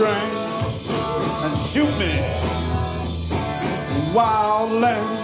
[0.00, 2.12] bowstring and shoot me,
[4.14, 5.18] wildland.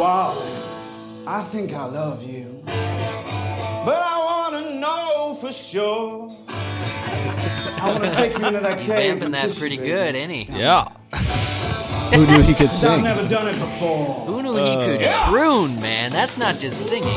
[0.00, 0.34] Wow,
[1.26, 6.30] I think I love you, but I wanna know for sure.
[6.48, 9.18] I wanna take you into that He's cave.
[9.18, 10.18] vamping and that pretty good, baby.
[10.18, 10.58] ain't he?
[10.60, 10.84] Yeah.
[12.14, 12.90] Who knew he could sing?
[12.90, 14.06] I've never done it before.
[14.26, 15.26] Who knew he could uh, Yeah.
[15.28, 16.12] croon, man?
[16.12, 17.08] That's not just singing.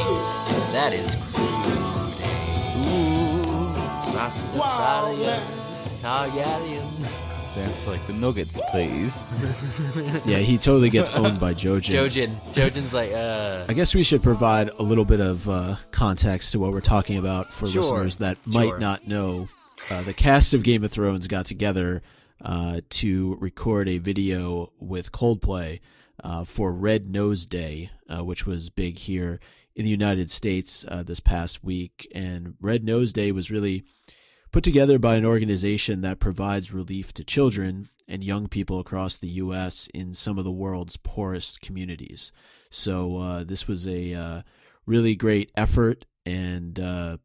[0.73, 1.18] That is
[4.59, 7.25] Rastafarian, Targaryen.
[7.49, 9.25] Sounds like the Nuggets, please.
[10.25, 11.93] Yeah, he totally gets owned by Jojen.
[11.95, 12.27] Jojen.
[12.53, 16.59] Jojen's like, uh, I guess we should provide a little bit of uh, context to
[16.59, 18.53] what we're talking about for Sure, listeners that sure.
[18.53, 19.47] might not know.
[19.89, 22.01] Uh, the cast of Game of Thrones got together
[22.43, 25.79] uh, to record a video with Coldplay
[26.23, 29.39] uh, for Red Nose Day, uh, which was big here
[29.75, 32.07] in the United States uh, this past week.
[32.13, 33.85] And Red Nose Day was really
[34.51, 39.27] put together by an organization that provides relief to children and young people across the
[39.27, 39.87] U.S.
[39.93, 42.31] in some of the world's poorest communities.
[42.71, 44.41] So uh, this was a uh,
[44.85, 47.17] really great effort, and uh,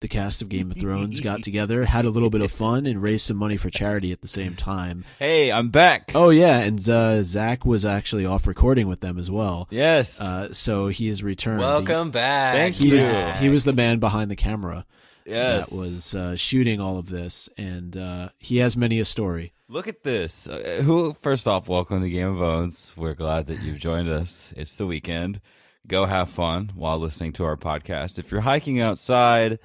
[0.00, 3.02] the cast of Game of Thrones got together, had a little bit of fun, and
[3.02, 5.04] raised some money for charity at the same time.
[5.18, 6.12] Hey, I'm back.
[6.14, 9.66] Oh yeah, and uh, Zach was actually off recording with them as well.
[9.70, 10.20] Yes.
[10.20, 11.60] Uh, so he's returned.
[11.60, 12.54] welcome back.
[12.54, 13.26] Thank He, he was you.
[13.40, 14.86] he was the man behind the camera
[15.24, 15.70] yes.
[15.70, 19.52] that was uh, shooting all of this, and uh, he has many a story.
[19.68, 20.46] Look at this.
[20.46, 21.12] Uh, who?
[21.12, 22.94] First off, welcome to Game of Owns.
[22.96, 24.52] We're glad that you've joined us.
[24.56, 25.40] It's the weekend.
[25.86, 28.18] Go have fun while listening to our podcast.
[28.18, 29.58] If you're hiking outside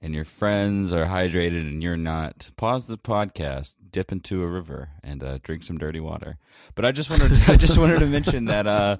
[0.00, 4.90] and your friends are hydrated and you're not, pause the podcast, dip into a river,
[5.02, 6.38] and uh, drink some dirty water.
[6.74, 8.96] But I just wanted, I just wanted to mention that uh,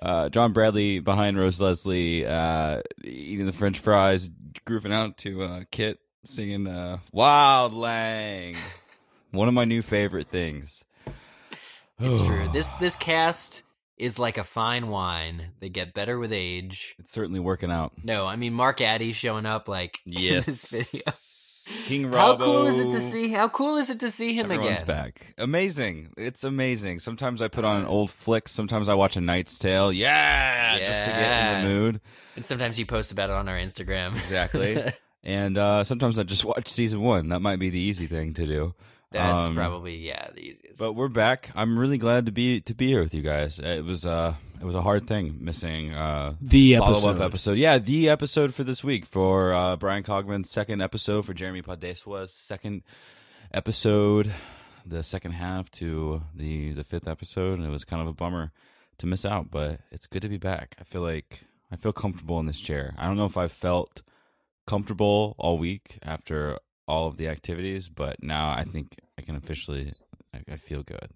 [0.00, 4.28] uh, John Bradley behind Rose Leslie uh, eating the French fries,
[4.64, 8.56] grooving out to uh, Kit singing uh, "Wild Lang."
[9.30, 10.84] One of my new favorite things.
[11.98, 12.48] It's true.
[12.52, 13.62] This this cast
[13.96, 15.52] is like a fine wine.
[15.60, 16.96] They get better with age.
[16.98, 17.92] It's certainly working out.
[18.02, 20.40] No, I mean Mark Addy showing up like video.
[21.68, 21.80] Yes.
[21.86, 22.16] King Robbo.
[22.16, 23.28] How cool is it to see?
[23.28, 24.86] How cool is it to see him Everyone's again?
[24.96, 25.34] back.
[25.38, 26.12] Amazing.
[26.16, 26.98] It's amazing.
[27.00, 28.48] Sometimes I put on an old flick.
[28.48, 29.92] Sometimes I watch A Knight's Tale.
[29.92, 32.00] Yeah, just to get in the mood.
[32.36, 34.16] And sometimes you post about it on our Instagram.
[34.16, 34.82] Exactly.
[35.24, 37.28] and uh, sometimes I just watch season one.
[37.28, 38.74] That might be the easy thing to do.
[39.10, 40.78] That's Um, probably yeah the easiest.
[40.78, 41.50] But we're back.
[41.54, 43.58] I'm really glad to be to be here with you guys.
[43.58, 47.16] It was uh it was a hard thing missing uh The follow episode.
[47.16, 47.58] up episode.
[47.58, 52.32] Yeah, the episode for this week for uh Bryan Cogman's second episode for Jeremy Podeswa's
[52.32, 52.82] second
[53.52, 54.32] episode,
[54.86, 58.52] the second half to the the fifth episode, and it was kind of a bummer
[58.98, 60.76] to miss out, but it's good to be back.
[60.80, 61.40] I feel like
[61.70, 62.94] I feel comfortable in this chair.
[62.98, 64.02] I don't know if I've felt
[64.66, 69.92] comfortable all week after all of the activities, but now I think I can officially
[70.34, 71.10] I, I feel good.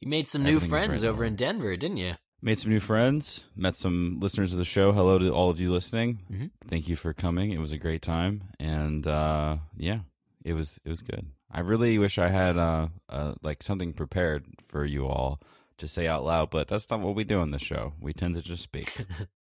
[0.00, 1.28] you made some new friends right over now.
[1.28, 2.14] in Denver, didn't you?
[2.44, 4.92] Made some new friends, met some listeners of the show.
[4.92, 6.18] Hello to all of you listening.
[6.30, 6.50] Mhm.
[6.68, 7.52] Thank you for coming.
[7.52, 10.00] It was a great time, and uh, yeah,
[10.44, 11.24] it was it was good.
[11.50, 15.40] I really wish I had uh, uh, like something prepared for you all
[15.78, 17.94] to say out loud, but that's not what we do on this show.
[17.98, 18.92] We tend to just speak.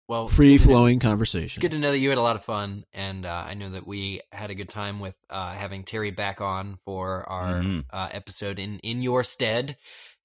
[0.08, 2.22] Well, Free flowing good to know- flowing It's good to know that you had a
[2.22, 5.54] lot of fun, and uh, I know that we had a good time with uh,
[5.54, 7.86] having Terry back on for our Mhm.
[7.90, 9.78] uh, episode in in your stead.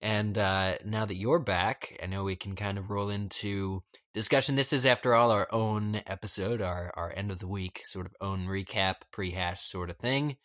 [0.03, 3.83] And uh, now that you're back, I know we can kind of roll into
[4.15, 4.55] discussion.
[4.55, 8.15] This is, after all, our own episode, our our end of the week sort of
[8.21, 10.37] own recap, prehash sort of thing.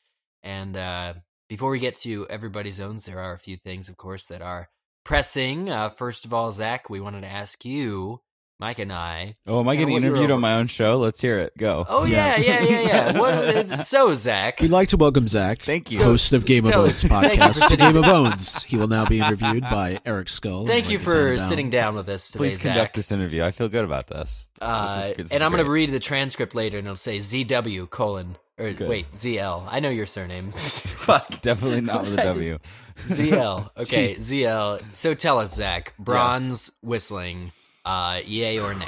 [0.42, 1.16] And uh,
[1.50, 4.70] before we get to everybody's owns, there are a few things, of course, that are
[5.04, 5.70] pressing.
[5.70, 8.22] Uh, first of all, Zach, we wanted to ask you,
[8.62, 10.98] Mike and I, oh, am I getting interviewed on my own show?
[11.00, 11.58] Let's hear it.
[11.58, 11.84] Go.
[11.90, 12.46] Oh yeah, Yes.
[12.46, 12.82] yeah, yeah,
[13.14, 13.20] yeah.
[13.68, 15.98] What, so Zach, We'd like to welcome Zach, Thank you.
[15.98, 18.78] host of Game of So- Owns thank you for podcast, to Game of Bones, He
[18.78, 20.68] will now be interviewed by Eric Skull.
[20.68, 21.50] thank you for Tannenbaum.
[21.50, 22.62] sitting down with us today, Please Zach.
[22.62, 23.44] conduct this interview.
[23.44, 24.52] I feel good about this.
[24.62, 26.96] Uh, This is good- this and I'm going to read the transcript later, and it'll
[26.98, 28.88] say ZW colon or Good.
[28.88, 29.68] wait ZL.
[29.72, 30.52] I know your surname.
[30.56, 31.42] Fuck.
[31.42, 32.60] Definitely not with a I just- W.
[33.08, 33.70] ZL.
[33.78, 34.44] Okay, Jeez.
[34.44, 34.84] ZL.
[34.94, 35.96] So tell us, Zach.
[35.98, 37.52] Bronze whistling.
[37.86, 38.86] Uh, yay or nay?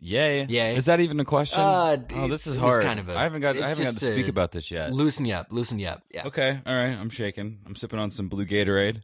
[0.00, 0.44] Yay.
[0.46, 0.76] Yay.
[0.76, 1.60] Is that even a question?
[1.60, 2.82] Uh, oh, this is hard.
[2.84, 4.92] kind of a- I haven't got I haven't got to speak a- about this yet.
[4.92, 5.48] Loosen you up.
[5.50, 6.02] Loosen you up.
[6.12, 6.26] Yeah.
[6.28, 6.96] Okay, all right.
[6.96, 7.58] I'm shaking.
[7.66, 9.02] I'm sipping on some blue Gatorade.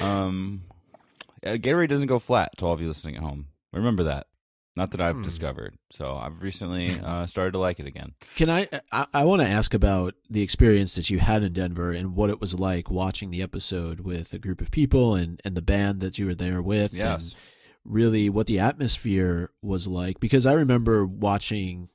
[0.00, 0.62] Um,
[1.44, 3.46] Gatorade doesn't go flat to all of you listening at home.
[3.72, 4.26] Remember that.
[4.76, 5.22] Not that I've Hmm.
[5.22, 5.76] discovered.
[5.90, 8.12] So I've recently uh, started to like it again.
[8.36, 8.68] Can I?
[8.90, 12.30] I, I want to ask about the experience that you had in Denver and what
[12.30, 16.00] it was like watching the episode with a group of people and, and the band
[16.00, 16.94] that you were there with.
[16.94, 17.22] Yes.
[17.24, 17.34] and
[17.84, 21.88] really what the atmosphere was like because I remember watching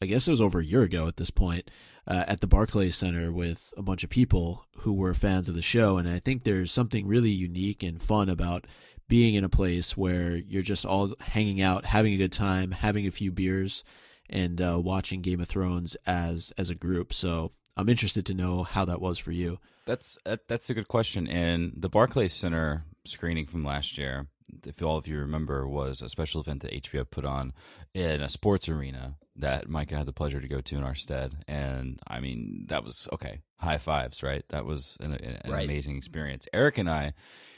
[0.00, 1.70] I guess it was over a year ago at this point
[2.06, 5.62] uh, at the Barclays Center with a bunch of people who were fans of the
[5.62, 8.66] show and I think there's something really unique and fun about
[9.08, 13.06] being in a place where you're just all hanging out having a good time having
[13.06, 13.84] a few beers
[14.28, 18.64] and uh, watching Game of Thrones as as a group so I'm interested to know
[18.64, 19.58] how that was for you
[19.88, 21.26] That's that's a good question.
[21.26, 24.26] And the Barclays Center screening from last year,
[24.66, 27.52] if all of you remember, was a special event that HBO put on
[27.94, 31.44] in a sports arena that Micah had the pleasure to go to in our stead.
[31.46, 33.40] And I mean, that was okay.
[33.58, 34.44] High fives, right?
[34.48, 35.64] That was an, an Right.
[35.64, 36.48] amazing experience.
[36.52, 37.12] Eric and I,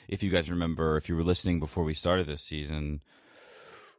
[0.09, 3.01] if you guys remember, if you were listening before we started this season,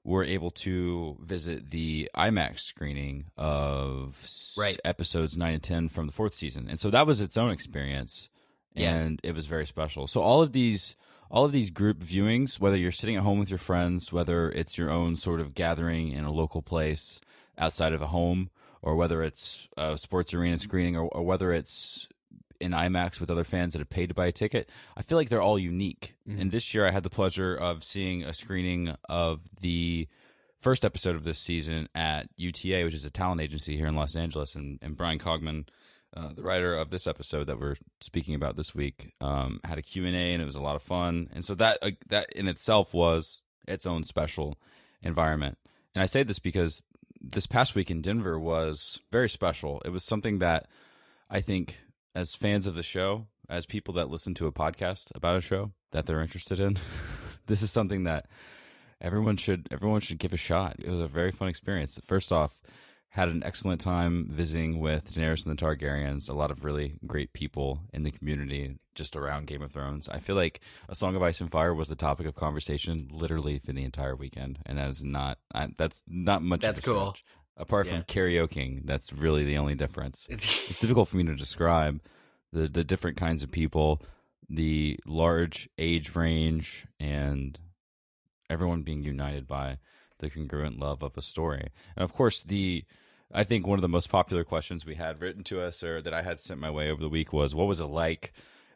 [0.03, 4.17] were able to visit the IMAX screening of
[4.57, 4.79] Right.
[4.83, 8.29] episodes nine and ten from the fourth season, and so that was its own experience,
[8.73, 8.95] Yeah.
[8.95, 10.07] and it was very special.
[10.07, 10.95] So all of these,
[11.31, 14.77] all of these group viewings, whether you're sitting at home with your friends, whether it's
[14.77, 17.21] your own sort of gathering in a local place
[17.57, 18.49] outside of a home,
[18.81, 20.61] or whether it's a sports arena mm-hmm.
[20.61, 22.09] screening, or, or whether it's
[22.59, 24.69] in IMAX with other fans that have paid to buy a ticket.
[24.97, 26.15] I feel like they're all unique.
[26.27, 26.49] And mm-hmm.
[26.49, 30.07] this year, I had the pleasure of seeing a screening of the
[30.59, 34.15] first episode of this season at UTA, which is a talent agency here in Los
[34.15, 35.65] Angeles, and, and Bryan Cogman.
[36.15, 39.81] Uh, the writer of this episode that we're speaking about this week um, had a
[39.81, 42.93] q&a and it was a lot of fun and so that uh, that in itself
[42.93, 44.57] was its own special
[45.01, 45.57] environment
[45.95, 46.81] and i say this because
[47.21, 50.67] this past week in denver was very special it was something that
[51.29, 51.77] i think
[52.15, 55.71] as fans of the show, as people that listen to a podcast about a show
[55.91, 56.77] that they're interested in,
[57.47, 58.27] this is something that
[58.99, 60.75] everyone should everyone should give a shot.
[60.79, 61.99] It was a very fun experience.
[62.05, 62.61] First off,
[63.11, 66.29] had an excellent time visiting with Daenerys and the Targaryens.
[66.29, 70.07] A lot of really great people in the community just around Game of Thrones.
[70.07, 73.59] I feel like A Song of Ice and Fire was the topic of conversation literally
[73.59, 76.59] for the entire weekend, and that is not I, that's not much.
[76.59, 77.09] of That's a cool.
[77.11, 77.23] stretch.
[77.57, 77.93] Apart Yeah.
[77.93, 82.01] from karaokeing, that's really the only difference It's, it's difficult for me to describe
[82.53, 84.01] the the different kinds of people,
[84.49, 87.59] the large age range, and
[88.49, 89.79] everyone being united by
[90.21, 91.67] the congruent love of a story.
[91.95, 92.85] And of course, the
[93.33, 96.13] I think one of the most popular questions we had written to us or that
[96.13, 98.33] I had sent my way over the week was, "What was it like?"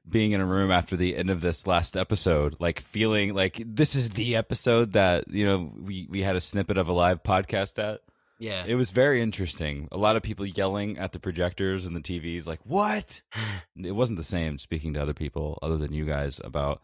[0.07, 3.95] Being in a room after the end of this last episode, like feeling like this
[3.95, 7.79] is the episode that you know we we had a snippet of a live podcast
[7.83, 8.01] at.
[8.37, 8.63] yeah.
[8.67, 9.87] It was very interesting.
[9.91, 13.21] A lot of people yelling at the projectors and the TVs, like, what?
[13.83, 16.81] it wasn't the same speaking to other people other than you guys about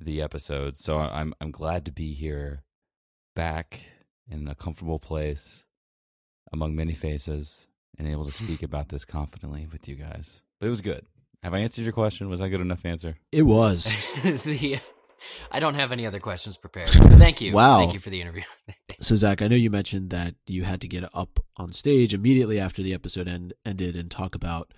[0.00, 0.76] the episode.
[0.76, 2.62] So I'm I'm glad to be here
[3.34, 3.80] back
[4.32, 5.64] in a comfortable place
[6.52, 7.66] among many faces
[7.98, 10.42] and able to speak about this confidently with you guys.
[10.60, 11.06] But it was good.
[11.42, 12.28] Have I answered your question?
[12.28, 13.16] Was that a good enough answer?
[13.32, 13.84] It was.
[14.22, 14.78] the,
[15.50, 16.88] I don't have any other questions prepared.
[16.88, 17.52] Thank you.
[17.52, 17.78] Wow.
[17.78, 18.42] Thank you for the interview.
[19.00, 22.60] So Zach, I know you mentioned that you had to get up on stage immediately
[22.60, 24.72] after the episode end, ended and talk about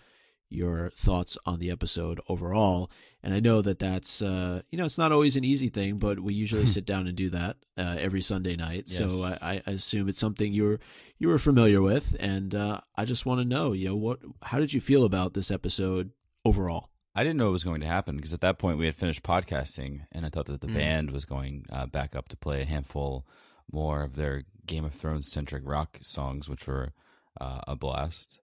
[0.51, 2.91] your thoughts on the episode overall.
[3.23, 6.21] And I know that that's uh, you know it's not always an easy thing, but
[6.21, 8.89] we usually sit down and do that uh, every Sunday night.
[8.89, 10.81] So I, I assume it's something you were
[11.19, 14.59] you were familiar with, and uh, I just want to know, you know, what how
[14.59, 16.11] did you feel about this episode
[16.45, 16.91] overall?
[17.17, 19.23] I didn't know it was going to happen because at that point we had finished
[19.23, 20.75] podcasting, and I thought that the Mm.
[20.75, 23.25] band was going uh, back up to play a handful
[23.73, 26.93] more of their Game of Thrones centric rock songs, which were
[27.41, 28.41] uh, a blast.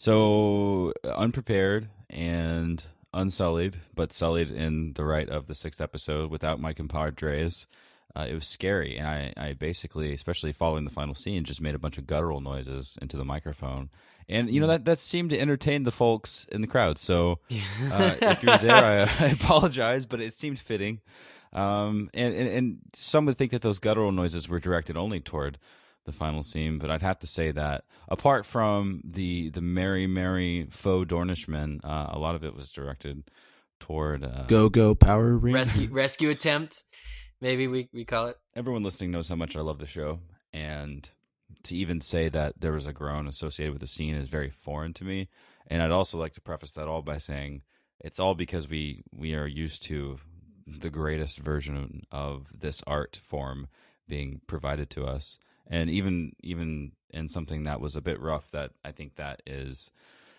[0.00, 6.72] So unprepared and unsullied, but sullied in the right of the sixth episode without my
[6.72, 7.66] compadres.
[8.16, 11.74] Uh, it was scary, and I, I basically, especially following the final scene, just made
[11.74, 13.90] a bunch of guttural noises into the microphone,
[14.26, 16.96] and you know that that seemed to entertain the folks in the crowd.
[16.96, 17.40] So
[17.92, 21.02] uh, if you're there, I, I apologize, but it seemed fitting.
[21.52, 25.58] Um, and, and and some would think that those guttural noises were directed only toward
[26.04, 30.66] the final scene, but I'd have to say that apart from the the merry merry
[30.70, 33.24] faux Dornishmen, uh, a lot of it was directed
[33.78, 35.68] toward uh, Go go Power Rangers.
[35.68, 36.84] rescue rescue attempt.
[37.40, 38.36] Maybe we, we call it.
[38.54, 40.20] everyone listening knows how much I love the show,
[40.52, 41.08] and
[41.64, 44.92] to even say that there was a groan associated with the scene is very foreign
[44.94, 45.28] to me.
[45.66, 47.62] And I'd also like to preface that all by saying
[48.00, 50.18] it's all because we we are used to
[50.66, 53.68] the greatest version of this art form
[54.08, 55.38] being provided to us,
[55.70, 59.90] and even even in something that was a bit rough, that I think that is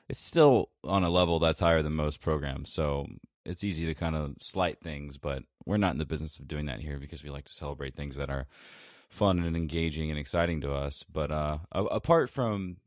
[0.08, 2.72] it's still on a level that's higher than most programs.
[2.72, 3.08] So
[3.46, 6.66] it's easy to kind of slight things, but we're not in the business of doing
[6.66, 8.46] that here because we like to celebrate things that are
[9.10, 11.04] fun and engaging and exciting to us.
[11.12, 12.78] But uh, apart from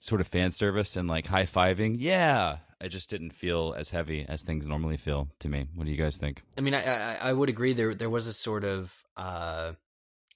[0.00, 4.26] sort of fan service and like high fiving, yeah, I just didn't feel as heavy
[4.28, 5.66] as things normally feel to me.
[5.74, 6.42] What do you guys think?
[6.58, 7.72] I mean, I, I I would agree.
[7.72, 9.72] There there was a sort of uh,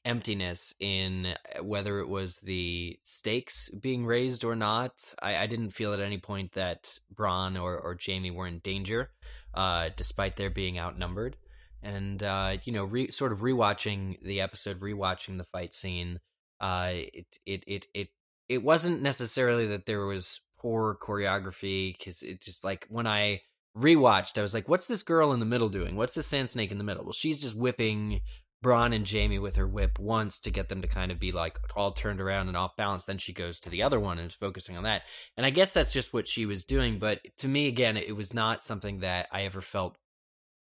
[0.07, 5.15] emptiness in uh, whether it was the stakes being raised or not.
[5.21, 9.11] I, I didn't feel at any point that Bronn or, or Jaime were in danger,
[9.53, 11.37] uh, despite their being outnumbered.
[11.83, 16.21] And uh, you know, re- sort of rewatching the episode, rewatching the fight scene,
[16.61, 18.09] uh, it it it it
[18.49, 23.43] it wasn't necessarily that there was poor choreography because it just like when I
[23.77, 25.97] rewatched, I was like, "What's this girl in the middle doing?
[25.97, 28.21] What's this sand snake in the middle?" Well, she's just whipping
[28.67, 31.57] Bronn and Jaime with her whip once to get them to kind of be like
[31.77, 33.05] all turned around and off balance.
[33.05, 35.03] Then she goes to the other one and is focusing on that.
[35.37, 36.99] And I guess that's just what she was doing.
[36.99, 39.97] But to me, again, it was not something that I ever felt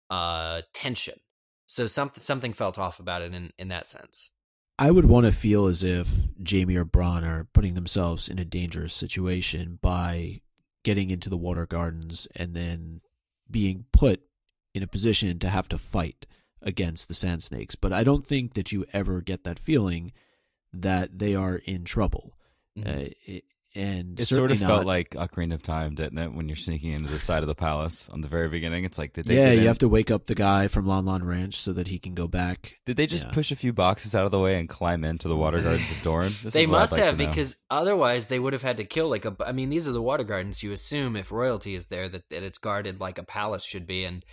[0.10, 1.16] uh tension.
[1.66, 4.32] So something something felt off about it in in that sense.
[4.78, 6.10] I would want to feel as if
[6.46, 10.42] Jaime or Bronn are putting themselves in a dangerous situation by
[10.84, 13.00] getting into the water gardens and then
[13.50, 14.24] being put
[14.74, 16.26] in a position to have to fight
[16.64, 17.76] against the sand snakes.
[17.76, 20.12] But I don't think that you ever get that feeling
[20.74, 22.34] that they are in trouble.
[22.78, 22.90] Mm-hmm.
[22.90, 23.44] Uh, it,
[23.76, 26.34] and it sort of not, felt like Ocarina of Time, didn't it?
[26.34, 29.14] When you're sneaking into the side of the palace on the very beginning, it's like
[29.14, 29.36] did they?
[29.36, 31.98] Yeah, you have to wake up the guy from Lon Lon Ranch so that he
[31.98, 32.78] can go back.
[32.86, 33.32] Did they just yeah.
[33.32, 36.02] push a few boxes out of the way and climb into the water gardens of
[36.04, 36.36] Dorne?
[36.44, 39.36] This they must like have because otherwise they would have had to kill like a.
[39.44, 40.62] I mean, these are the water gardens.
[40.62, 44.06] You assume if royalty is there that, that it's guarded like a palace should be,
[44.06, 44.24] and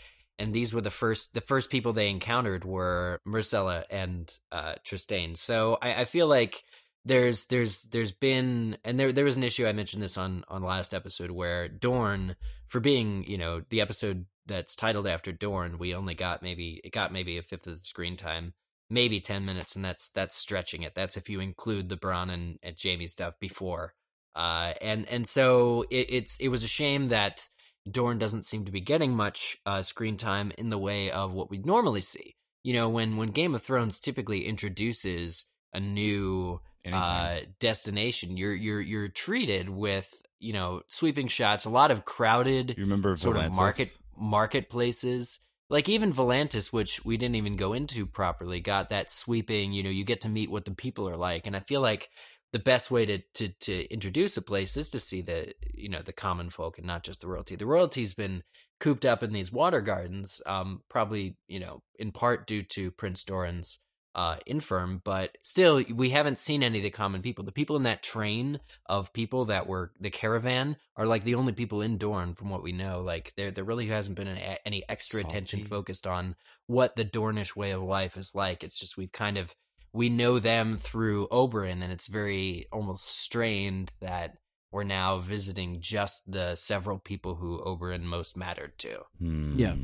[0.40, 5.36] and these were the first the first people they encountered were Myrcella and uh, Trystane.
[5.36, 6.64] So I, I feel like
[7.04, 10.62] there's there's there's been and there there was an issue I mentioned this on on
[10.62, 15.94] last episode where Dorne for being you know the episode that's titled after Dorne we
[15.94, 18.54] only got maybe it got maybe a fifth of the screen time
[18.90, 22.58] maybe 10 minutes and that's that's stretching it that's if you include the Bronn and,
[22.62, 23.94] and Jaime stuff before
[24.34, 27.48] uh and and so it, it's it was a shame that
[27.90, 31.50] Dorne doesn't seem to be getting much uh screen time in the way of what
[31.50, 36.60] we normally see you know when when Game of Thrones typically introduces a new
[36.90, 42.74] uh, destination, you're you're you're treated with you know sweeping shots, a lot of crowded.
[42.76, 43.46] You remember sort Volantis?
[43.46, 49.10] of market marketplaces, like even Volantis, which we didn't even go into properly, got that
[49.10, 49.72] sweeping.
[49.72, 52.10] You know, you get to meet what the people are like, and I feel like
[52.52, 56.02] the best way to to to introduce a place is to see the you know
[56.02, 57.56] the common folk and not just the royalty.
[57.56, 58.42] The royalty's been
[58.78, 63.24] cooped up in these water gardens, um, probably you know in part due to Prince
[63.24, 63.78] Doran's
[64.14, 67.44] uh, infirm, but still, we haven't seen any of the common people.
[67.44, 71.52] The people in that train of people that were the caravan are like the only
[71.52, 73.02] people in Dorne, from what we know.
[73.02, 75.36] Like there, there really hasn't been any, any extra Salty.
[75.36, 76.34] attention focused on
[76.66, 78.64] what the Dornish way of life is like.
[78.64, 79.54] It's just we've kind of
[79.92, 84.36] we know them through Oberyn, and it's very almost strained that
[84.72, 89.00] we're now visiting just the several people who Oberyn most mattered to.
[89.18, 89.54] Hmm.
[89.56, 89.74] Yeah,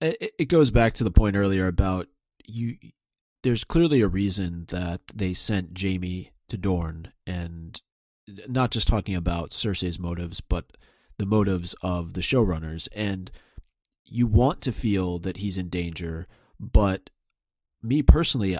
[0.00, 2.08] it, it goes back to the point earlier about
[2.44, 2.76] you
[3.42, 7.80] there's clearly a reason that they sent Jaime to Dorne, and
[8.48, 10.76] not just talking about Cersei's motives, but
[11.18, 12.88] the motives of the showrunners.
[12.94, 13.30] And
[14.04, 16.26] you want to feel that he's in danger,
[16.58, 17.10] but
[17.82, 18.58] me personally,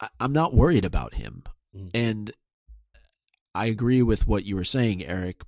[0.00, 1.42] I, am not worried about him.
[1.76, 1.90] Mm.
[1.94, 2.32] And
[3.54, 5.42] I agree with what you were saying, Eric.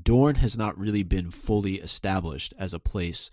[0.00, 3.30] Dorne has not really been fully established as a place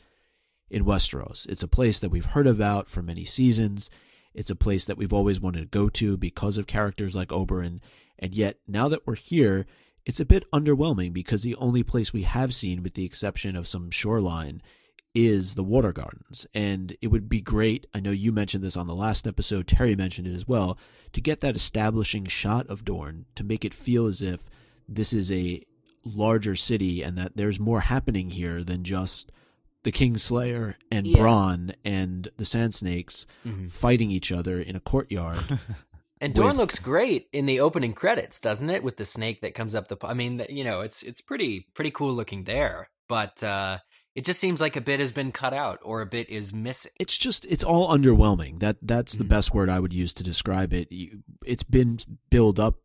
[0.70, 1.48] in Westeros.
[1.48, 3.90] It's a place that we've heard about for many seasons.
[4.34, 7.80] It's a place that we've always wanted to go to because of characters like Oberyn.
[8.20, 9.66] And yet, now that we're here,
[10.06, 13.68] it's a bit underwhelming because the only place we have seen, with the exception of
[13.68, 14.62] some shoreline,
[15.16, 16.46] is the water gardens.
[16.54, 19.96] And it would be great, I know you mentioned this on the last episode, Terry
[19.96, 20.78] mentioned it as well,
[21.14, 24.50] to get that establishing shot of Dorne to make it feel as if
[24.88, 25.64] this is a
[26.04, 29.32] larger city and that there's more happening here than just
[29.84, 31.18] the Kingslayer and yeah.
[31.18, 33.68] Bronn and the Sand Snakes mm-hmm.
[33.68, 35.60] fighting each other in a courtyard.
[36.22, 36.58] and Dorne with...
[36.58, 38.84] looks great in the opening credits, doesn't it?
[38.84, 39.98] With the snake that comes up the.
[40.04, 43.80] I mean, you know, it's it's pretty pretty cool looking there, but uh,
[44.18, 46.92] it just seems like a bit has been cut out or a bit is missing.
[47.00, 48.60] It's just it's all underwhelming.
[48.62, 49.30] That that's the mm-hmm.
[49.30, 50.88] best word I would use to describe it.
[51.46, 52.00] It's been
[52.32, 52.80] built up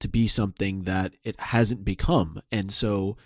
[0.00, 3.16] to be something that it hasn't become, and so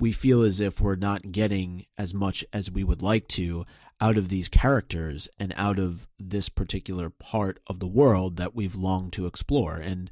[0.00, 3.64] we feel as if we're not getting as much as we would like to
[4.00, 8.74] out of these characters and out of this particular part of the world that we've
[8.74, 10.10] longed to explore and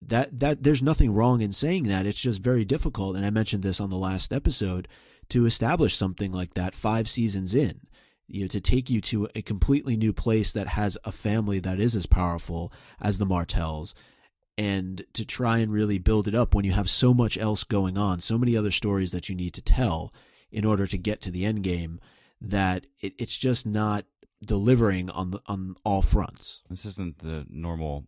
[0.00, 3.62] that that there's nothing wrong in saying that it's just very difficult and I mentioned
[3.62, 4.88] this on the last episode
[5.30, 7.80] to establish something like that 5 seasons in
[8.26, 11.80] you know to take you to a completely new place that has a family that
[11.80, 13.94] is as powerful as the Martells
[14.56, 17.98] and to try and really build it up when you have so much else going
[17.98, 20.12] on, so many other stories that you need to tell
[20.50, 22.00] in order to get to the end game
[22.40, 24.04] that it, it's just not
[24.44, 26.62] delivering on the, on all fronts.
[26.70, 28.06] This isn't the normal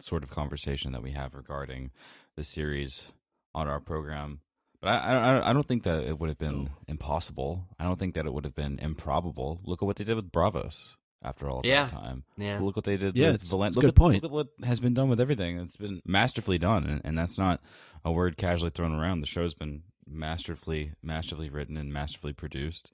[0.00, 1.92] sort of conversation that we have regarding
[2.34, 3.12] the series
[3.54, 4.40] on our program.
[4.86, 7.66] But I, I, I don't think that it would have been impossible.
[7.80, 9.60] I don't think that it would have been improbable.
[9.64, 11.86] Look at what they did with Braavos after all Yeah.
[11.86, 12.22] that time.
[12.36, 12.60] Yeah.
[12.60, 14.22] Look what they did Yeah, with it's- Valen- it's a look good at, point.
[14.22, 15.58] Look at what has been done with everything.
[15.58, 17.60] It's been masterfully done, and, and that's not
[18.04, 19.22] a word casually thrown around.
[19.22, 22.92] The show's been masterfully, masterfully written and masterfully produced.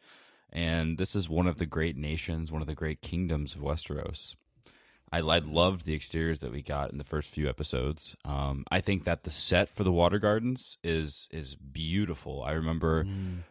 [0.51, 4.35] And this is one of the great nations, one of the great kingdoms of Westeros.
[5.13, 8.17] I, I loved the exteriors that we got in the first few episodes.
[8.25, 12.43] Um, I think that the set for the water gardens is is beautiful.
[12.43, 13.07] I remember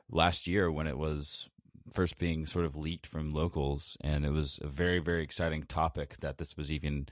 [0.09, 1.49] last year when it was
[1.93, 6.17] first being sort of leaked from locals, and it was a very very exciting topic
[6.21, 7.07] that this was even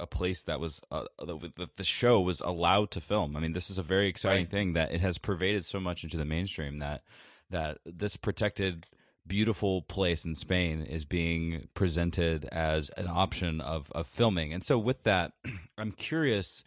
[0.00, 3.36] a place that was uh, that the show was allowed to film.
[3.36, 4.50] I mean, this is a very exciting Right.
[4.50, 7.02] thing that it has pervaded so much into the mainstream that
[7.50, 8.86] that this protected
[9.26, 14.52] beautiful place in Spain is being presented as an option of, of filming.
[14.52, 15.32] And so with that,
[15.78, 16.62] I'm curious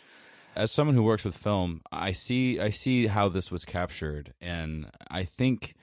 [0.55, 4.87] as someone who works with film, I see I see how this was captured and
[5.09, 5.75] I think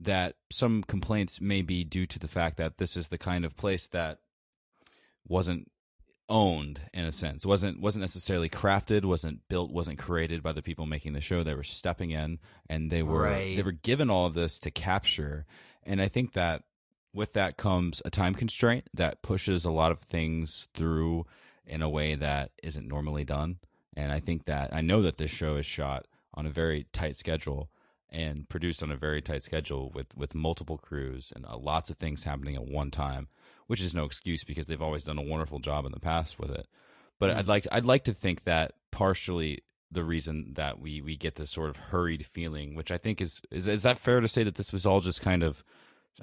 [0.00, 3.56] that some complaints may be due to the fact that this is the kind of
[3.56, 4.18] place that
[5.26, 5.70] wasn't
[6.28, 7.44] owned in a sense.
[7.44, 11.42] wasn't wasn't necessarily crafted, wasn't built, wasn't created by the people making the show.
[11.42, 12.38] They were stepping in
[12.68, 13.56] and they were Right.
[13.56, 15.44] they were given all of this to capture.
[15.84, 16.62] And I think that
[17.12, 21.26] with that comes a time constraint that pushes a lot of things through
[21.66, 23.58] in a way that isn't normally done.
[23.96, 27.16] And I think that I know that this show is shot on a very tight
[27.16, 27.70] schedule
[28.10, 31.96] and produced on a very tight schedule with with multiple crews and uh, lots of
[31.96, 33.28] things happening at one time,
[33.66, 36.50] which is no excuse because they've always done a wonderful job in the past with
[36.50, 36.66] it.
[37.18, 39.62] But I'd like I'd like to think that partially
[39.94, 43.40] the reason that we we get this sort of hurried feeling, which I think is
[43.50, 45.64] is is that fair to say that this was all just kind of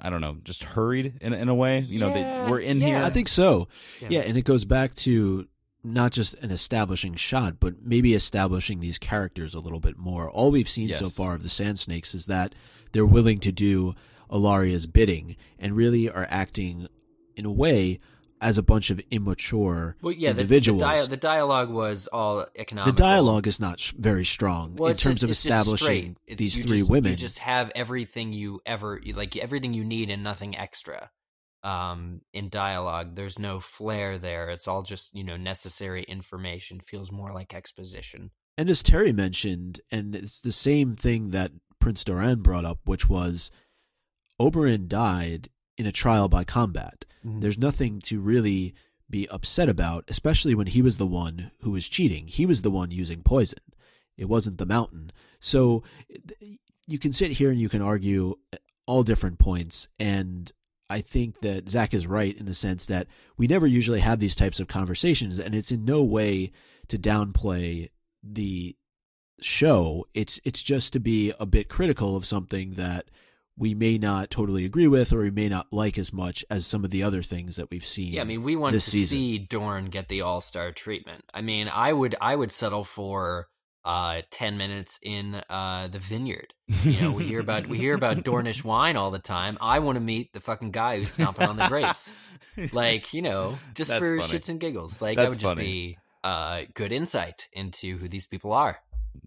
[0.00, 1.80] I don't know, just hurried in in a way.
[1.80, 2.86] You know, Yeah, they, we're in yeah.
[2.86, 3.02] here.
[3.02, 3.68] I think so.
[4.00, 4.08] Yeah.
[4.10, 4.20] Yeah.
[4.20, 5.48] and it goes back to
[5.84, 10.30] not just an establishing shot, but maybe establishing these characters a little bit more.
[10.30, 12.54] All we've seen so far of the Sand Snakes is that
[12.92, 13.94] they're willing to do
[14.30, 16.86] Ellaria's bidding and really are acting
[17.36, 17.98] in a way
[18.42, 20.82] as a bunch of immature Well, yeah, the, the, individuals.
[20.82, 22.94] dia- the dialogue was all economic.
[22.94, 26.78] the dialogue is not sh- very strong well, in terms just- of establishing these three
[26.78, 27.12] just- women.
[27.12, 31.10] You just have everything you ever like, everything you need and nothing extra.
[31.64, 34.50] Um, in dialogue, there's no flair there.
[34.50, 36.80] It's all just you know necessary information.
[36.80, 38.32] Feels more like exposition.
[38.58, 43.08] And as Terry mentioned, and it's the same thing that Prince Doran brought up, which
[43.08, 43.52] was
[44.40, 45.48] Oberyn died
[45.82, 47.04] in a trial by combat.
[47.26, 47.40] Mm-hmm.
[47.40, 48.74] There's nothing to really
[49.10, 52.28] be upset about, especially when he was the one who was cheating.
[52.28, 53.58] He was the one using poison.
[54.16, 55.10] It wasn't the mountain.
[55.40, 55.82] So
[56.86, 59.88] you can sit here and you can argue uh, all different points.
[59.98, 60.52] And
[60.88, 64.36] I think that Zach is right in the sense that we never usually have these
[64.36, 66.52] types of conversations, and it's in no way
[66.88, 67.90] to downplay
[68.22, 68.76] the
[69.40, 70.06] show.
[70.14, 73.06] It's it's just to be a bit critical of something that
[73.56, 76.84] we may not totally agree with or we may not like as much as some
[76.84, 78.14] of the other things that we've seen.
[78.14, 79.08] Yeah, I mean, we want to season.
[79.16, 81.24] see Dorne get the All Star treatment.
[81.34, 83.48] I mean, I would I would settle for
[83.84, 86.54] uh, ten minutes in uh, the vineyard.
[86.84, 89.58] You know, we hear about we hear about Dornish wine all the time.
[89.60, 92.12] I want to meet the fucking guy who's stomping on the grapes.
[92.70, 94.30] Like, you know, just That's for funny.
[94.30, 95.00] shits and giggles.
[95.00, 95.64] Like that That's would just funny.
[95.64, 98.80] be uh, good insight into who these people are.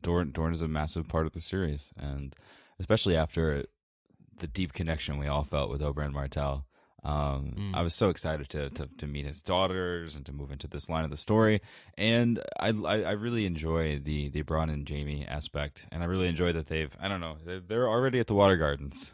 [0.04, 2.36] Dorne Dorne is a massive part of the series, and
[2.80, 3.66] especially after
[4.40, 6.66] the deep connection we all felt with Oberyn Martell.
[7.04, 7.76] Um, Mm.
[7.76, 10.90] I was so excited to, to to meet his daughters and to move into this
[10.90, 11.62] line of the story,
[11.98, 16.28] and I I, I really enjoy the the Bronn and Jaime aspect, and I really
[16.28, 19.14] enjoy that they've I don't know they're, they're already at the Water Gardens,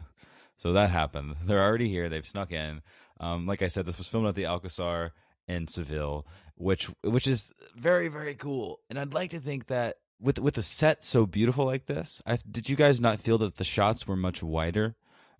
[0.56, 1.36] so that happened.
[1.44, 2.08] They're already here.
[2.08, 2.80] They've snuck in.
[3.20, 5.12] Um, like I said, this was filmed at the Alcazar
[5.46, 8.80] in Seville, which which is very very cool.
[8.88, 12.38] And I'd like to think that with with a set so beautiful like this, I,
[12.50, 14.94] did you guys not feel that the shots were much wider,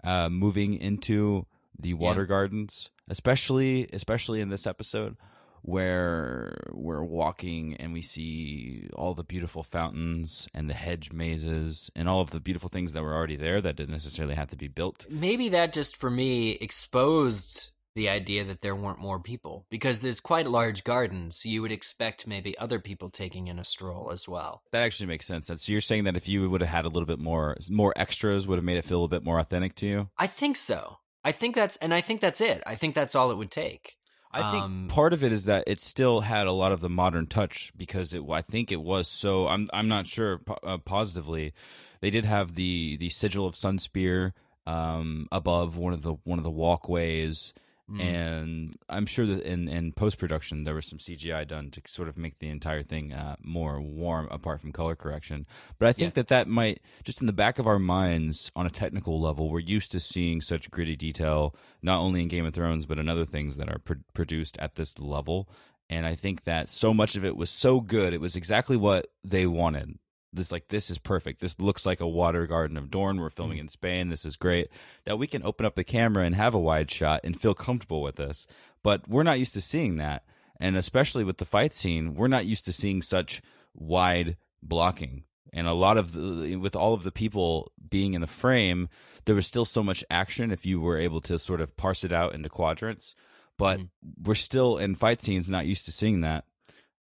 [0.04, 1.46] uh, moving into
[1.78, 5.16] the water gardens, especially especially in this episode
[5.62, 12.08] where we're walking and we see all the beautiful fountains and the hedge mazes and
[12.08, 14.68] all of the beautiful things that were already there that didn't necessarily have to be
[14.68, 15.06] built.
[15.08, 20.20] Maybe that just for me exposed the idea that there weren't more people because there's
[20.20, 21.36] quite large gardens.
[21.36, 24.62] So you would expect maybe other people taking in a stroll as well.
[24.72, 25.48] That actually makes sense.
[25.48, 28.46] So you're saying that if you would have had a little bit more more extras,
[28.46, 30.10] would have made it feel a bit more authentic to you.
[30.18, 30.98] I think so.
[31.24, 32.62] I think that's, and I think that's it.
[32.66, 33.96] I think that's all it would take.
[34.32, 36.88] I think Um, part of it is that it still had a lot of the
[36.88, 38.22] modern touch because it.
[38.30, 39.46] I think it was so.
[39.46, 39.68] I'm.
[39.74, 41.52] I'm not sure uh, positively.
[42.00, 44.32] They did have the the sigil of Sunspear
[44.66, 47.52] um, above one of the one of the walkways,
[47.92, 48.00] Mm.
[48.00, 52.08] and I'm sure that in, in post production there was some CGI done to sort
[52.08, 55.46] of make the entire thing uh, more warm, apart from color correction.
[55.78, 56.22] But I think Yeah.
[56.22, 59.58] that that might just in the back of our minds, on a technical level, we're
[59.60, 63.26] used to seeing such gritty detail, not only in Game of Thrones but in other
[63.26, 65.48] things that are pro- produced at this level.
[65.90, 69.08] And I think that so much of it was so good; it was exactly what
[69.22, 69.98] they wanted.
[70.32, 71.40] This like this is perfect.
[71.40, 73.20] This looks like a water garden of Dorne.
[73.20, 73.62] We're filming mm.
[73.62, 74.08] in Spain.
[74.08, 74.68] This is great.
[75.04, 78.00] That we can open up the camera and have a wide shot and feel comfortable
[78.00, 78.46] with this.
[78.82, 80.24] But we're not used to seeing that,
[80.58, 83.42] and especially with the fight scene, we're not used to seeing such
[83.74, 85.24] wide blocking.
[85.52, 88.88] And a lot of the with all of the people being in the frame,
[89.26, 92.12] there was still so much action if you were able to sort of parse it
[92.12, 93.14] out into quadrants.
[93.58, 93.88] But mm.
[94.24, 96.44] we're still in fight scenes not used to seeing that.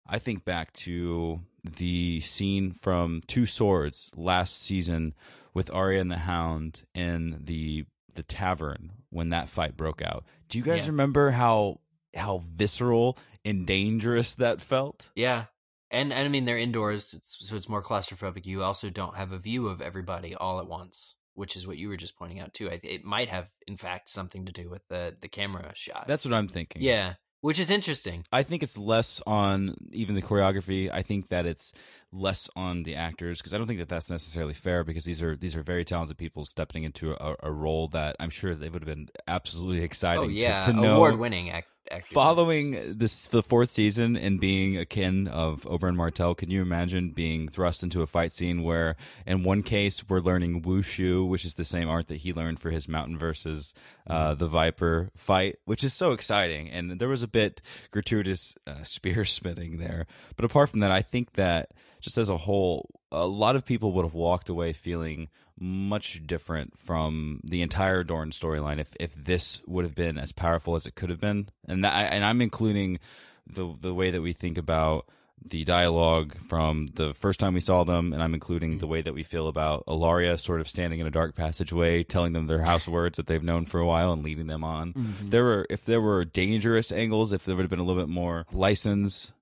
[0.08, 1.40] I think back to
[1.76, 5.14] the scene from Two Swords last season
[5.55, 10.24] with Arya and the Hound in the the tavern when that fight broke out.
[10.48, 10.90] Do you guys Yeah.
[10.92, 11.81] remember how
[12.14, 15.11] how visceral and dangerous that felt?
[15.14, 15.46] Yeah.
[15.90, 18.44] And, and I mean they're indoors, it's, so it's more claustrophobic.
[18.46, 21.88] You also don't have a view of everybody all at once, which is what you
[21.88, 22.68] were just pointing out too.
[22.70, 26.07] I, it might have, in fact, something to do with the the camera shot.
[26.09, 26.83] That's what I'm thinking.
[26.83, 27.14] yeah,
[27.46, 28.24] which is interesting.
[28.32, 30.90] I think it's less on even the choreography.
[30.92, 31.72] I think that it's
[32.11, 35.37] less on the actors because I don't think that that's necessarily fair because these are
[35.37, 38.82] these are very talented people stepping into a, a role that I'm sure they would
[38.82, 42.12] have been absolutely oh, exciting Oh yeah, to, to award-winning act- actors.
[42.12, 47.11] Following this the fourth season and being a kin of Oberyn Martell, can you imagine
[47.11, 48.96] being thrust into a fight scene where,
[49.27, 52.70] in one case, we're learning wushu, which is the same art that he learned for
[52.70, 53.75] his Mountain versus
[54.07, 56.70] uh, the Viper fight, which is so exciting.
[56.70, 61.03] And there was a bit gratuitous uh, spear smithing there, but apart from that, I
[61.03, 61.70] think that
[62.01, 66.78] just as a whole, a lot of people would have walked away feeling much different
[66.78, 70.94] from the entire Dorne storyline if if this would have been as powerful as it
[70.94, 72.98] could have been, and that, and I'm including
[73.46, 75.06] the the way that we think about
[75.44, 79.14] the dialogue from the first time we saw them, and I'm including the way that
[79.14, 82.88] we feel about Ellaria sort of standing in a dark passageway, telling them their house
[82.88, 84.90] words that they've known for a while and leading them on.
[84.90, 85.26] If mm-hmm.
[85.26, 88.08] there were if there were dangerous angles, if there would have been a little bit
[88.10, 89.32] more license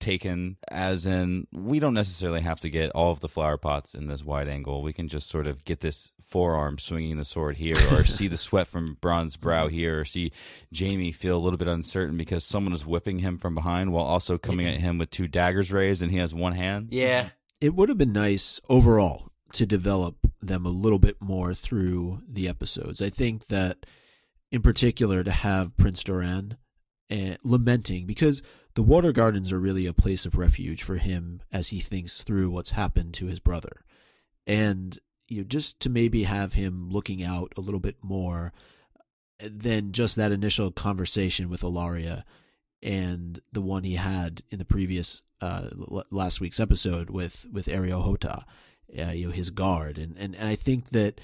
[0.00, 4.06] taken as in we don't necessarily have to get all of the flower pots in
[4.06, 4.82] this wide angle.
[4.82, 8.36] We can just sort of get this forearm swinging the sword here or see the
[8.36, 10.32] sweat from Bronn's brow here or see
[10.76, 14.38] Jaime feel a little bit uncertain because someone is whipping him from behind while also
[14.38, 16.88] coming at him with two daggers raised and he has one hand.
[16.90, 22.22] Yeah, It would have been nice overall to develop them a little bit more through
[22.28, 23.02] the episodes.
[23.02, 23.84] I think that,
[24.50, 26.56] in particular, to have Prince Doran
[27.10, 28.42] uh, lamenting because
[28.74, 32.50] the Water Gardens are really a place of refuge for him as he thinks through
[32.50, 33.84] what's happened to his brother,
[34.46, 38.52] and you know, just to maybe have him looking out a little bit more
[39.40, 42.24] than just that initial conversation with Ellaria
[42.82, 47.66] and the one he had in the previous uh, l- last week's episode with with
[47.66, 48.44] Areo Hotah,
[48.98, 51.20] uh, you know, his guard, and, and and I think that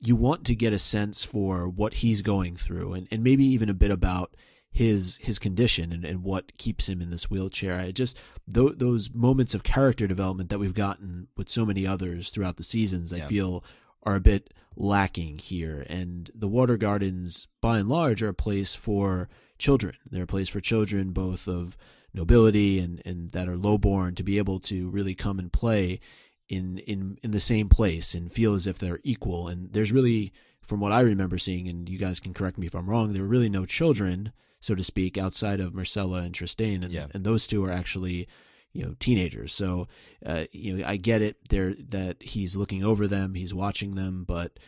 [0.00, 3.68] you want to get a sense for what he's going through, and, and maybe even
[3.68, 4.36] a bit about
[4.70, 7.78] his his condition and, and what keeps him in this wheelchair.
[7.78, 8.16] I just
[8.52, 12.62] th- those moments of character development that we've gotten with so many others throughout the
[12.62, 13.64] seasons, I feel
[14.04, 15.84] are a bit lacking here.
[15.88, 19.28] And the Water Gardens, by and large, are a place for
[19.58, 19.94] children.
[20.08, 21.76] They're a place for children, both of
[22.14, 26.00] nobility and, and that are lowborn, to be able to really come and play
[26.48, 29.48] in, in, in the same place and feel as if they're equal.
[29.48, 32.74] And there's really, from what I remember seeing, and you guys can correct me if
[32.74, 36.82] I'm wrong, there were really no children, so to speak, outside of Myrcella and Trystane.
[36.84, 37.06] And, Yeah.
[37.12, 38.28] and those two are actually
[38.74, 39.88] you know teenagers so
[40.26, 44.24] uh, you know i get it there that he's looking over them he's watching them
[44.28, 44.58] but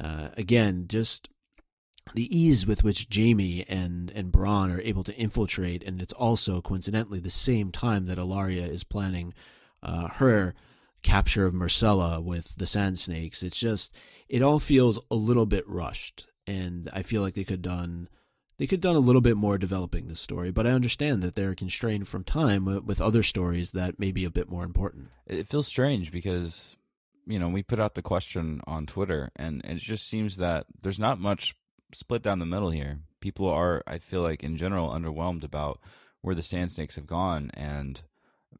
[0.00, 1.28] uh, again just
[2.14, 6.62] the ease with which jaime and and Bronn are able to infiltrate and it's also
[6.62, 9.34] coincidentally the same time that ellaria is planning
[9.82, 10.54] uh, her
[11.02, 13.92] capture of myrcella with the sand snakes it's just
[14.26, 18.08] it all feels a little bit rushed and i feel like they could have done
[18.64, 21.54] they could done a little bit more developing this story, but I understand that they're
[21.54, 25.08] constrained from time with other stories that may be a bit more important.
[25.26, 26.74] it feels strange because
[27.26, 30.98] you know we put out the question on Twitter, and it just seems that there's
[30.98, 31.54] not much
[31.92, 33.00] split down the middle here.
[33.20, 35.78] People are, I feel like, in general, underwhelmed about
[36.22, 38.00] where the Sand Snakes have gone, and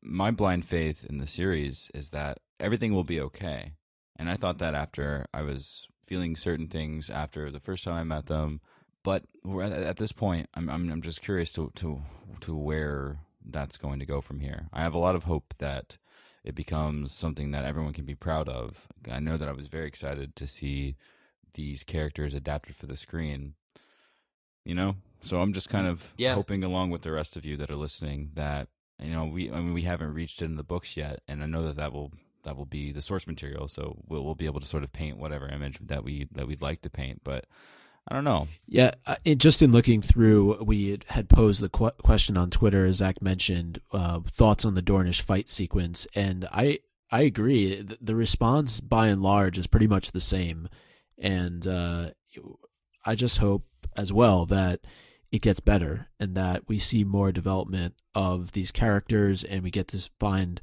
[0.02, 3.72] my blind faith in the series is that everything will be okay.
[4.16, 8.04] And I thought that after I was feeling certain things after the first time I
[8.04, 8.60] met them,
[9.04, 9.24] but
[9.62, 12.02] at, at this point, I'm, I'm I'm just curious to to
[12.40, 14.68] to where that's going to go from here.
[14.72, 15.98] I have a lot of hope that
[16.44, 18.88] it becomes something that everyone can be proud of.
[19.10, 20.96] I know that I was very excited to see
[21.54, 23.54] these characters adapted for the screen.
[24.64, 26.34] You know, So I'm just kind mm, of Yeah.
[26.34, 29.60] hoping, along with the rest of you that are listening, that you know we I
[29.60, 32.12] mean we haven't reached it in the books yet, and I know that that will
[32.44, 33.68] that will be the source material.
[33.68, 36.62] So we'll we'll be able to sort of paint whatever image that we that we'd
[36.62, 37.46] like to paint, but.
[38.06, 38.48] I don't know.
[38.66, 42.84] Yeah, uh, it, just in looking through, we had- posed the qu- question on Twitter,
[42.84, 47.80] as Zach mentioned, uh, thoughts on the Dornish fight sequence, and I I agree.
[47.80, 50.68] The, the response, by and large, is pretty much the same,
[51.18, 52.10] and uh,
[53.06, 53.64] I just hope
[53.96, 54.80] as well that
[55.30, 59.88] it gets better and that we see more development of these characters, and we get
[59.88, 60.60] to find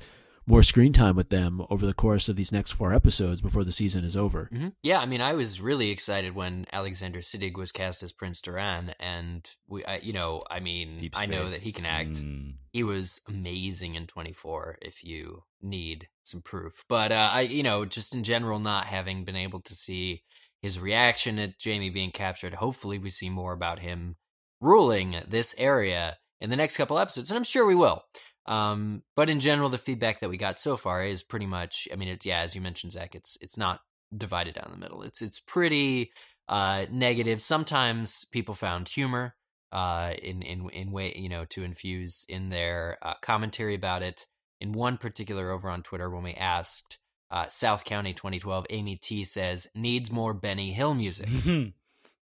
[0.47, 3.71] more screen time with them over the course of these next four episodes before the
[3.71, 4.49] season is over.
[4.51, 8.41] hmm Yeah, I mean, I was really excited when Alexander Siddig was cast as Prince
[8.41, 12.13] Doran, and we, I, you know, I mean, I know that he can act.
[12.13, 12.55] Mm.
[12.71, 14.77] He was amazing in 24.
[14.81, 19.23] If you need some proof, but uh, I, you know, just in general, not having
[19.25, 20.23] been able to see
[20.61, 24.15] his reaction at Jaime being captured, hopefully we see more about him
[24.59, 28.03] ruling this area in the next couple episodes, and I'm sure we will.
[28.45, 31.87] Um, but in general, the feedback that we got so far is pretty much.
[31.91, 33.81] I mean, it, yeah, as you mentioned, Zach, it's it's not
[34.15, 35.03] divided down the middle.
[35.03, 36.11] It's it's pretty
[36.47, 37.41] uh, negative.
[37.41, 39.35] Sometimes people found humor
[39.71, 44.27] uh, in in in way you know to infuse in their uh, commentary about it.
[44.59, 46.99] In one particular over on Twitter, when we asked
[47.31, 51.29] uh, South County 2012, Amy T says needs more Benny Hill music,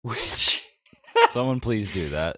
[0.01, 0.65] which.
[1.31, 2.37] Someone please do that.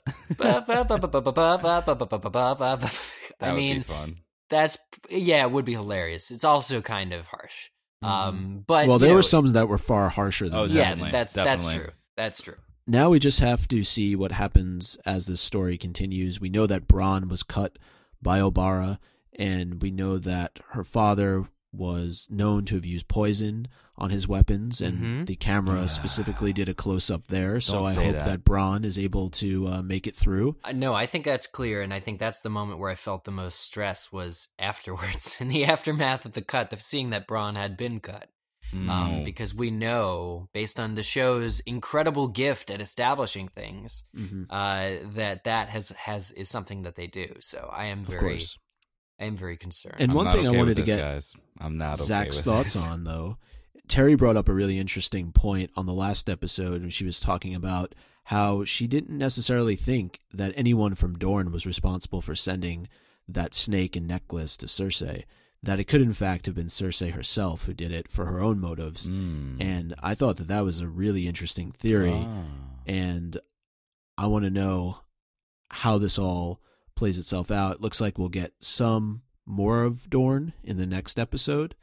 [3.42, 4.18] I That would mean, be fun.
[4.50, 4.78] that's
[5.10, 6.32] yeah, it would be hilarious.
[6.32, 7.70] It's also kind of harsh.
[8.04, 10.74] Um, but well, you there know, were some that were far harsher than Oh, that.
[10.74, 11.74] Yes, that's definitely.
[11.74, 11.94] that's true.
[12.18, 12.56] That's true.
[12.88, 16.40] now we just have to see what happens as this story continues.
[16.42, 17.78] We know that Bronn was cut
[18.22, 18.98] by Obara,
[19.38, 24.82] and we know that her father was known to have used poison on his weapons,
[24.82, 25.26] and Mhm.
[25.28, 25.88] the camera Yeah.
[25.88, 27.62] specifically did a close up there.
[27.62, 28.26] So Don't I hope that.
[28.26, 28.44] that.
[28.44, 30.58] Bronn is able to uh, make it through.
[30.64, 33.24] Uh, No, I think that's clear, and I think that's the moment where I felt
[33.26, 37.56] the most stress was afterwards, in the aftermath of the cut, the seeing that Bronn
[37.56, 38.30] had been cut.
[38.74, 44.92] Um, because we know, based on the show's incredible gift at establishing things, hmm uh,
[45.14, 47.36] that that has has is something that they do.
[47.42, 48.58] So I am Of very, course.
[49.22, 49.98] I am very concerned.
[50.00, 51.36] And I'm one not thing I wanted to this, get guys.
[51.60, 52.88] I'm not okay Zach's with thoughts this.
[52.88, 53.38] on though.
[53.88, 57.54] Terry brought up a really interesting point on the last episode when she was talking
[57.54, 57.94] about
[58.26, 62.88] how she didn't necessarily think that anyone from Dorne was responsible for sending
[63.28, 65.26] that snake and necklace to Cersei.
[65.64, 68.60] That it could in fact have been Cersei herself who did it for her own
[68.60, 69.08] motives.
[69.08, 69.62] Mm.
[69.62, 72.26] And I thought that that was a really interesting theory.
[72.26, 72.46] Ah.
[72.88, 73.38] And
[74.18, 74.98] I want to know
[75.70, 76.62] how this all
[76.96, 77.76] plays itself out.
[77.76, 81.76] It looks like we'll get some more of Dorne in the next episode.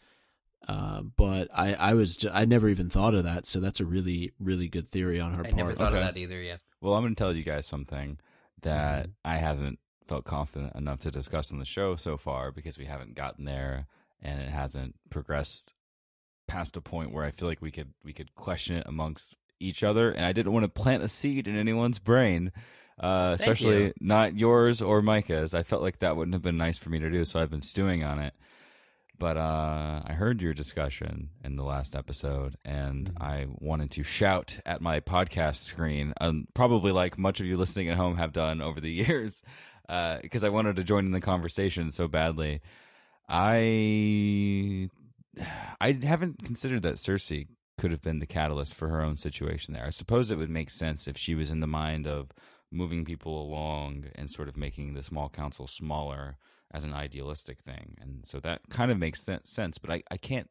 [0.66, 3.86] Uh, but I, I was ju- I never even thought of that, so that's a
[3.86, 5.54] really really good theory on her I part.
[5.54, 5.98] I never thought Okay.
[5.98, 6.40] of that either.
[6.42, 6.56] Yeah.
[6.80, 8.18] Well, I'm going to tell you guys something
[8.62, 9.10] that Mm-hmm.
[9.24, 13.14] I haven't felt confident enough to discuss on the show so far because we haven't
[13.14, 13.86] gotten there
[14.22, 15.74] and it hasn't progressed
[16.46, 19.82] past a point where I feel like we could we could question it amongst each
[19.82, 22.52] other and I didn't want to plant a seed in anyone's brain.
[22.98, 23.92] Uh, especially you.
[24.00, 25.54] not yours or Micah's.
[25.54, 27.62] I felt like that wouldn't have been nice for me to do, so I've been
[27.62, 28.34] stewing on it.
[29.20, 33.22] But uh, I heard your discussion in the last episode, and Mm-hmm.
[33.22, 37.88] I wanted to shout at my podcast screen, um, probably like much of you listening
[37.88, 39.42] at home have done over the years,
[39.88, 42.60] because I wanted to join in the conversation so badly.
[43.28, 44.88] I
[45.80, 49.84] I haven't considered that Cersei could have been the catalyst for her own situation there.
[49.86, 52.30] I suppose it would make sense if she was in the mind of
[52.70, 56.36] moving people along and sort of making the small council smaller
[56.70, 57.96] as an idealistic thing.
[58.00, 60.50] And so that kind of makes sense, but I, I can't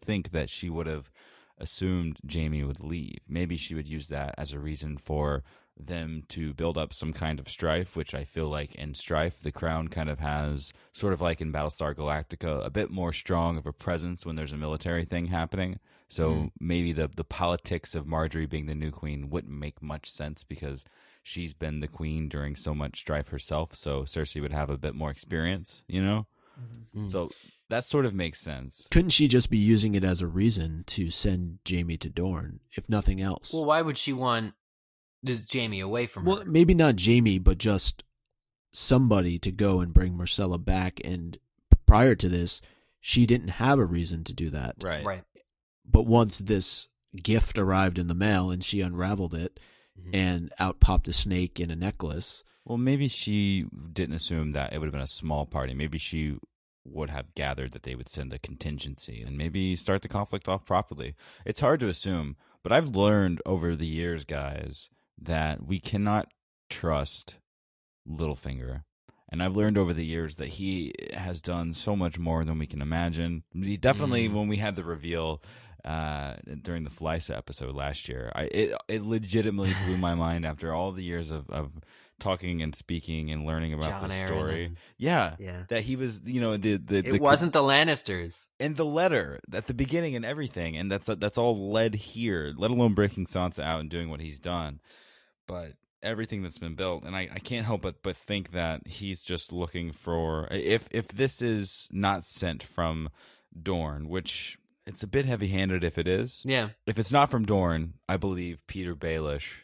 [0.00, 1.10] think that she would have
[1.58, 3.18] assumed Jaime would leave.
[3.28, 5.44] Maybe she would use that as a reason for
[5.78, 9.52] them to build up some kind of strife, which I feel like in strife, the
[9.52, 13.66] crown kind of has, sort of like in Battlestar Galactica, a bit more strong of
[13.66, 15.78] a presence when there's a military thing happening.
[16.08, 16.50] So Mm.
[16.60, 20.84] maybe the the politics of Margaery being the new queen wouldn't make much sense because
[21.22, 23.74] she's been the queen during so much strife herself.
[23.74, 26.26] So Cersei would have a bit more experience, you know.
[26.94, 27.10] Mm.
[27.10, 27.30] So
[27.70, 28.86] that sort of makes sense.
[28.90, 32.88] Couldn't she just be using it as a reason to send Jaime to Dorne, if
[32.88, 33.52] nothing else?
[33.52, 34.54] Well, why would she want
[35.22, 36.42] this Jaime away from Well, her?
[36.42, 38.04] Well, maybe not Jaime, but just
[38.72, 41.00] somebody to go and bring Myrcella back.
[41.04, 41.38] And
[41.86, 42.60] prior to this,
[43.00, 44.76] she didn't have a reason to do that.
[44.82, 45.04] Right.
[45.04, 45.22] Right.
[45.84, 49.58] But once this gift arrived in the mail and she unraveled it,
[50.00, 50.10] Mhm.
[50.14, 52.42] and out popped a snake in a necklace.
[52.64, 55.74] Well, maybe she didn't assume that it would have been a small party.
[55.74, 56.36] Maybe she
[56.84, 60.64] would have gathered that they would send a contingency and maybe start the conflict off
[60.64, 61.14] properly.
[61.44, 64.88] It's hard to assume, but I've learned over the years, guys,
[65.20, 66.32] that we cannot
[66.70, 67.38] trust
[68.08, 68.84] Littlefinger.
[69.30, 72.66] And I've learned over the years that he has done so much more than we
[72.66, 73.44] can imagine.
[73.54, 74.32] He definitely, Mm.
[74.34, 75.42] when we had the reveal
[75.84, 80.72] uh, during the Flysa episode last year, I it it legitimately blew my mind after
[80.72, 81.72] all the years of, of
[82.20, 84.66] talking and speaking and learning about John the story.
[84.66, 85.64] and- Yeah, yeah.
[85.70, 88.46] that he was, you know, the the It the, wasn't the Lannisters.
[88.60, 92.52] and the letter at the beginning and everything, and that's that's all led here.
[92.56, 94.80] Let alone breaking Sansa out and doing what he's done,
[95.48, 99.22] but everything that's been built, and I, I can't help but but think that he's
[99.22, 103.08] just looking for if if this is not sent from
[103.60, 106.44] Dorne, which it's a bit heavy handed if it is.
[106.46, 106.70] Yeah.
[106.86, 109.62] If it's not from Dorne, I believe Petyr Baelish.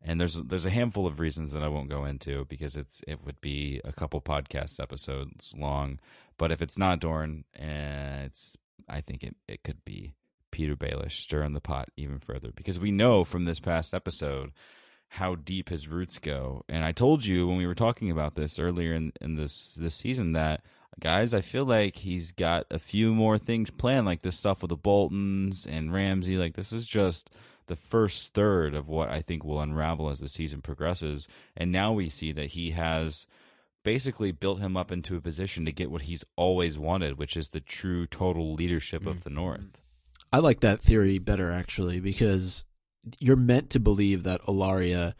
[0.00, 3.24] And there's there's a handful of reasons that I won't go into because it's it
[3.24, 5.98] would be a couple podcast episodes long.
[6.36, 8.56] But if it's not Dorne, uh, it's
[8.88, 10.14] I think it, it could be
[10.52, 14.52] Petyr Baelish stirring the pot even further because we know from this past episode
[15.12, 16.64] how deep his roots go.
[16.68, 19.94] And I told you when we were talking about this earlier in, in this this
[19.94, 20.62] season that
[21.00, 24.70] guys, I feel like he's got a few more things planned, like this stuff with
[24.70, 26.36] the Boltons and Ramsay.
[26.36, 27.34] Like this is just
[27.66, 31.28] the first third of what I think will unravel as the season progresses.
[31.56, 33.26] And now we see that he has
[33.84, 37.50] basically built him up into a position to get what he's always wanted, which is
[37.50, 39.38] the true total leadership of the mm-hmm.
[39.38, 39.82] North.
[40.32, 42.64] I like that theory better actually because
[43.18, 45.14] you're meant to believe that Ellaria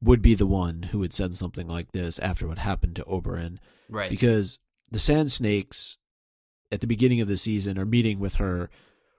[0.00, 3.58] would be the one who would send something like this after what happened to Oberyn
[3.88, 4.10] Right.
[4.10, 4.58] because
[4.94, 5.98] the Sand Snakes
[6.70, 8.70] at the beginning of the season are meeting with her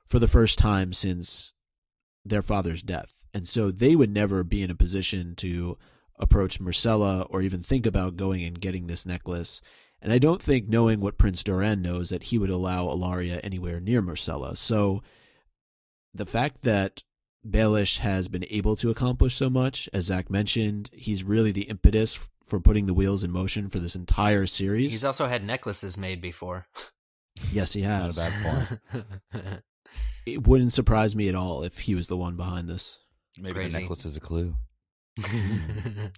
[0.07, 1.51] for the first time since
[2.23, 3.11] their father's death.
[3.33, 5.77] And so they would never be in a position to
[6.17, 9.61] approach Myrcella or even think about going and getting this necklace.
[10.01, 13.81] And I don't think knowing what Prince Doran knows that he would allow Ellaria anywhere
[13.81, 14.55] near Myrcella.
[14.55, 15.03] So
[16.13, 17.03] the fact that
[17.45, 22.17] Baelish has been able to accomplish so much, as Zach mentioned, he's really the impetus
[22.45, 24.91] for putting the wheels in motion for this entire series.
[24.91, 26.67] He's also had necklaces made before.
[27.51, 28.17] yes, he Not has.
[28.17, 28.79] a bad
[29.33, 29.45] point.
[30.25, 32.97] It wouldn't surprise me at all if he was the one behind this.
[33.39, 33.71] Maybe Crazy.
[33.73, 34.55] the necklace is a clue.
[35.19, 35.31] Maybe,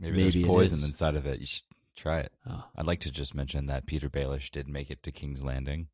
[0.00, 1.40] Maybe there's poison inside of it.
[1.40, 1.62] You should
[1.96, 2.32] try it.
[2.46, 5.88] Oh, I'd like to just mention that Petyr Baelish did make it to King's Landing,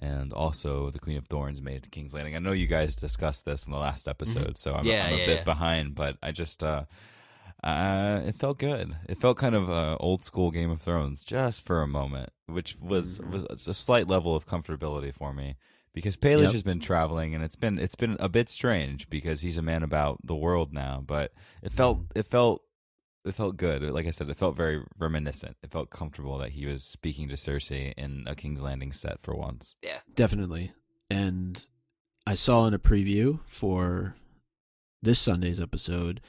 [0.00, 2.34] and also the Queen of Thorns made it to King's Landing.
[2.34, 5.16] I know you guys discussed this in the last episode, so I'm, Yeah, I'm a
[5.18, 5.44] yeah, bit yeah.
[5.44, 6.84] behind, but I just uh,
[7.64, 8.96] uh, it felt good.
[9.08, 12.76] It felt kind of uh, old school Game of Thrones just for a moment, which
[12.80, 13.32] was Mm-hmm.
[13.32, 15.56] was a slight level of comfortability for me.
[15.94, 16.52] Because Baelish Yep.
[16.52, 19.82] has been traveling, and it's been it's been a bit strange because he's a man
[19.82, 21.02] about the world now.
[21.04, 22.18] But it felt Mm-hmm.
[22.20, 22.62] it felt
[23.24, 23.82] it felt good.
[23.82, 25.56] Like I said, it felt very reminiscent.
[25.62, 29.34] It felt comfortable that he was speaking to Cersei in a King's Landing set for
[29.34, 29.74] once.
[29.82, 29.98] Yeah.
[30.14, 30.72] Definitely.
[31.10, 31.66] And
[32.26, 34.14] I saw in a preview for
[35.02, 36.20] this Sunday's episode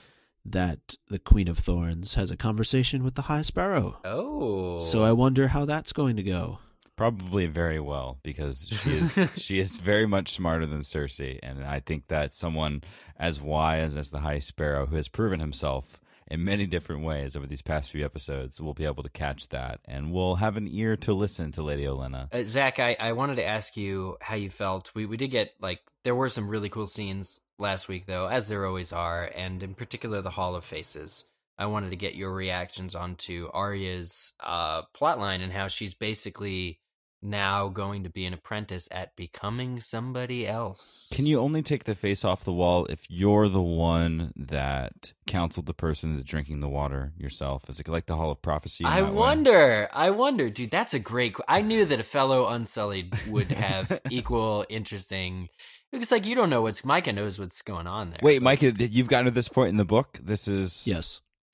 [0.51, 3.97] that the Queen of Thorns has a conversation with the High Sparrow.
[4.03, 4.79] oh.
[4.79, 6.59] So I wonder how that's going to go.
[6.95, 11.79] Probably very well because she is she is very much smarter than Cersei, and I
[11.79, 12.81] think that someone
[13.17, 17.47] as wise as the High Sparrow, who has proven himself in many different ways over
[17.47, 20.97] these past few episodes, will be able to catch that, and we'll have an ear
[20.97, 22.33] to listen to Lady Olenna.
[22.33, 24.91] Uh, Zach, I, I wanted to ask you how you felt.
[24.93, 28.47] We we did get like there were some really cool scenes last week though, as
[28.47, 31.25] there always are, and in particular the Hall of Faces.
[31.57, 36.79] I wanted to get your reactions onto Arya's uh plotline and how she's basically
[37.21, 41.09] now going to be an apprentice at becoming somebody else.
[41.13, 45.65] Can you only take the face off the wall if you're the one that counseled
[45.65, 47.69] the person into drinking the water yourself?
[47.69, 48.85] Is it like the Hall of Prophecy?
[48.85, 49.17] I that way?
[49.17, 49.89] wonder.
[49.91, 50.71] I wonder, dude.
[50.71, 51.33] That's a great.
[51.33, 55.49] qu- I knew that a fellow Unsullied would have equal interesting.
[55.91, 58.19] Because like you don't know what's Micah knows what's going on there.
[58.21, 60.19] Wait, Micah, you've gotten to this point in the book.
[60.21, 61.21] This is Yes.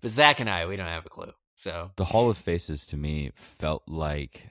[0.00, 1.32] but Zach and I, we don't have a clue.
[1.54, 4.50] So the Hall of Faces to me felt like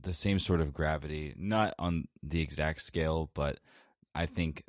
[0.00, 3.60] the same sort of gravity, not on the exact scale, but
[4.14, 4.64] I think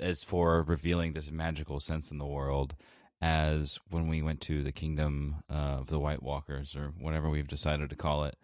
[0.00, 2.74] as for revealing this magical sense in the world
[3.20, 7.90] as when we went to the kingdom of the White Walkers or whatever we've decided
[7.90, 8.36] to call it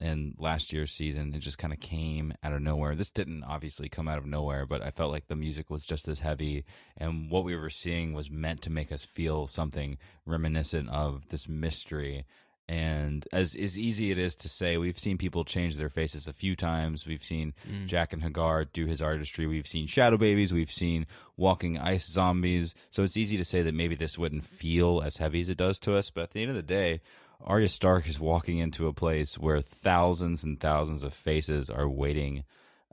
[0.00, 1.34] in last year's season.
[1.34, 2.94] It just kind of came out of nowhere.
[2.94, 6.06] This didn't obviously come out of nowhere, but I felt like the music was just
[6.08, 6.64] as heavy,
[6.96, 11.48] and what we were seeing was meant to make us feel something reminiscent of this
[11.48, 12.24] mystery.
[12.70, 16.34] And as as easy it is to say, we've seen people change their faces a
[16.34, 17.06] few times.
[17.06, 17.88] We've seen Mm.
[17.88, 19.46] Jaqen H'ghar do his artistry.
[19.46, 20.52] We've seen shadow babies.
[20.52, 22.74] We've seen walking ice zombies.
[22.90, 25.78] So it's easy to say that maybe this wouldn't feel as heavy as it does
[25.80, 26.10] to us.
[26.10, 27.00] But at the end of the day,
[27.44, 32.44] Arya Stark is walking into a place where thousands and thousands of faces are waiting,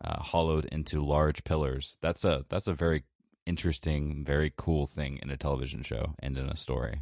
[0.03, 1.97] uh, hollowed into large pillars.
[2.01, 3.03] That's a that's a very
[3.45, 7.01] interesting, very cool thing in a television show and in a story.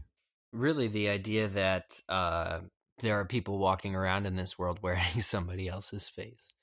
[0.52, 2.60] Really, the idea that uh,
[3.00, 6.54] there are people walking around in this world wearing somebody else's face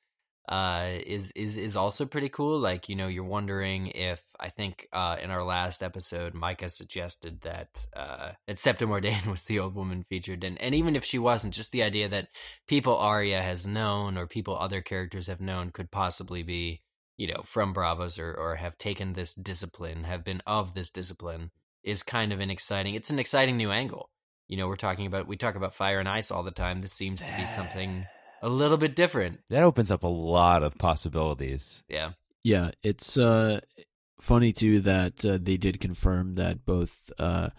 [0.49, 2.59] uh, is is is also pretty cool.
[2.59, 7.43] Like you know, you're wondering if I think uh, in our last episode, Micah suggested
[7.43, 11.19] that uh, that Septa Mordane was the old woman featured, and and even if she
[11.19, 12.29] wasn't, just the idea that
[12.67, 16.83] people Arya has known or people other characters have known could possibly be
[17.17, 21.53] you know from Braavos or or have taken this discipline, have been of this discipline,
[21.85, 22.95] is kind of an exciting.
[22.95, 24.11] It's an exciting new angle.
[24.49, 26.81] You know, we're talking about we talk about fire and ice all the time.
[26.81, 28.07] This seems to be something
[28.41, 29.41] a little bit different.
[29.51, 31.85] That opens up a lot of possibilities.
[31.89, 32.13] Yeah.
[32.43, 33.61] Yeah, it's uh,
[34.21, 37.51] funny too that uh, they did confirm that both uh,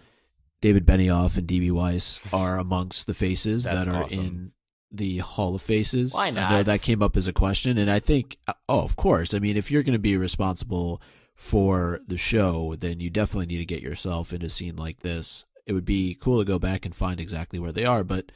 [0.62, 4.20] David Benioff and DB Weiss are amongst the faces that are awesome.
[4.20, 4.52] in
[4.92, 6.14] the Hall of Faces.
[6.14, 6.66] Why I know not?
[6.66, 9.34] that came up as a question, and I think, uh, oh, of course.
[9.34, 11.02] I mean, if you're going to be responsible
[11.36, 15.46] for the show, then you definitely need to get yourself in a scene like this.
[15.66, 18.32] It would be cool to go back and find exactly where they are, but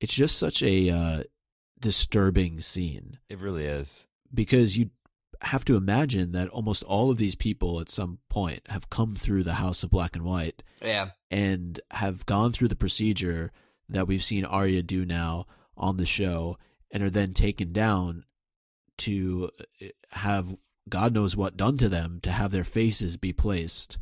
[0.00, 1.22] it's just such a uh,
[1.80, 4.06] disturbing scene It really is.
[4.32, 4.90] because you
[5.42, 9.44] have to imagine that almost all of these people at some point have come through
[9.44, 11.10] the House of Black and White Yeah.
[11.30, 13.52] and have gone through the procedure
[13.88, 16.58] that we've seen Arya do now on the show
[16.90, 18.24] and are then taken down
[18.98, 19.50] to
[19.80, 20.56] uh, have
[20.88, 23.98] God knows what done to them to have their faces be placed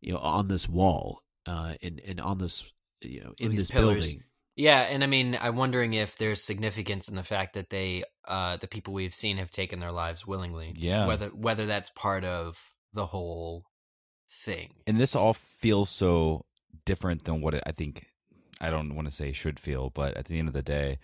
[0.00, 3.70] you know on this wall uh and, and on this you know in These this
[3.70, 3.94] pillars.
[4.06, 4.24] building
[4.54, 8.58] Yeah, and I mean, I'm wondering if there's significance in the fact that they, uh,
[8.58, 10.74] the people we've seen have taken their lives willingly.
[10.76, 11.06] Yeah.
[11.06, 12.58] Whether whether that's part of
[12.92, 13.64] the whole
[14.30, 14.74] thing.
[14.86, 16.44] And this all feels so
[16.84, 18.06] different than what I think,
[18.60, 20.98] I don't want to say should feel, but at the end of the day,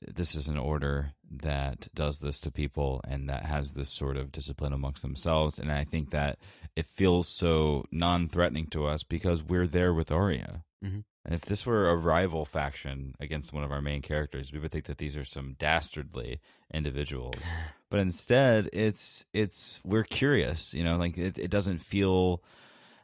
[0.00, 4.32] this is an order that does this to people and that has this sort of
[4.32, 5.58] discipline amongst themselves.
[5.58, 6.38] And I think that
[6.76, 10.64] it feels so non threatening to us because we're there with Arya.
[10.84, 11.04] Mhm.
[11.28, 14.72] And if this were a rival faction against one of our main characters, we would
[14.72, 16.40] think that these are some dastardly
[16.72, 17.34] individuals.
[17.90, 22.42] But instead, it's it's we're curious, you know, like it, it doesn't feel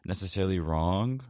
[0.05, 1.23] necessarily wrong.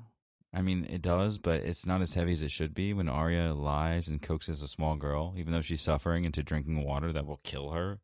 [0.53, 3.55] I mean, it does, but it's not as heavy as it should be when Arya
[3.55, 7.41] lies and coaxes a small girl, even though she's suffering, into drinking water that will
[7.45, 8.01] kill her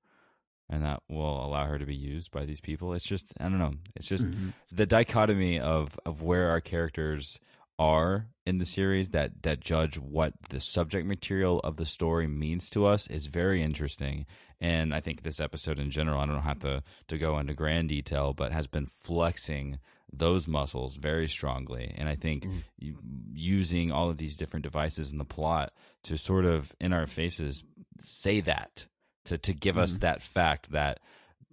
[0.69, 2.93] and that will allow her to be used by these people.
[2.93, 3.75] It's just, I don't know.
[3.97, 4.53] It's just Mhm.
[4.71, 7.41] the dichotomy of, of where our characters
[7.81, 12.69] are in the series that, that judge what the subject material of the story means
[12.71, 14.27] to us is very interesting.
[14.61, 17.89] And I think this episode in general, I don't have to, to go into grand
[17.89, 19.79] detail, but has been flexing
[20.13, 21.95] those muscles very strongly.
[21.97, 22.45] And I think
[22.79, 22.99] u-
[23.33, 25.73] using all of these different devices in the plot
[26.05, 27.65] to sort of in our faces
[28.01, 28.87] say that
[29.25, 30.01] to to give us Mhm.
[30.01, 30.99] that fact that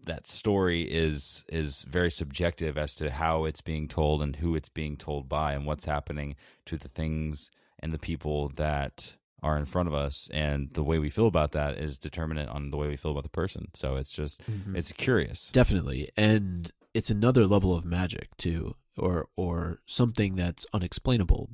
[0.08, 4.70] that story is is very subjective as to how it's being told and who it's
[4.70, 6.36] being told by and what's happening
[6.66, 10.98] to the things and the people that are in front of us and the way
[10.98, 13.96] we feel about that is determinate on the way we feel about the person so
[13.96, 14.76] it's just Mhm.
[14.76, 16.10] it's curious Definitely.
[16.18, 21.50] And it's another level of magic too or or something that's unexplainable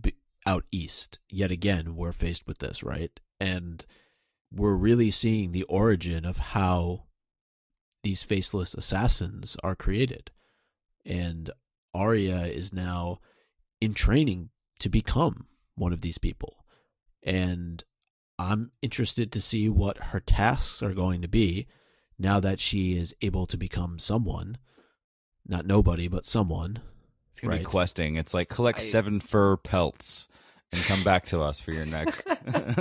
[0.46, 1.20] out east.
[1.30, 3.20] Yet again, we're faced with this, right?
[3.40, 3.86] And
[4.52, 7.04] we're really seeing the origin of how
[8.04, 10.32] these faceless assassins are created.
[11.06, 11.50] And
[11.94, 13.20] Arya is now
[13.82, 14.50] in training
[14.80, 16.66] to become one of these people.
[17.24, 17.84] And
[18.38, 21.68] I'm interested to see what her tasks are going to be
[22.20, 24.58] now that she is able to become someone.
[25.46, 26.80] Not nobody, but someone.
[27.32, 30.28] it's gonna be questing it's like collect I- seven fur pelts
[30.72, 32.28] and come back to us for your next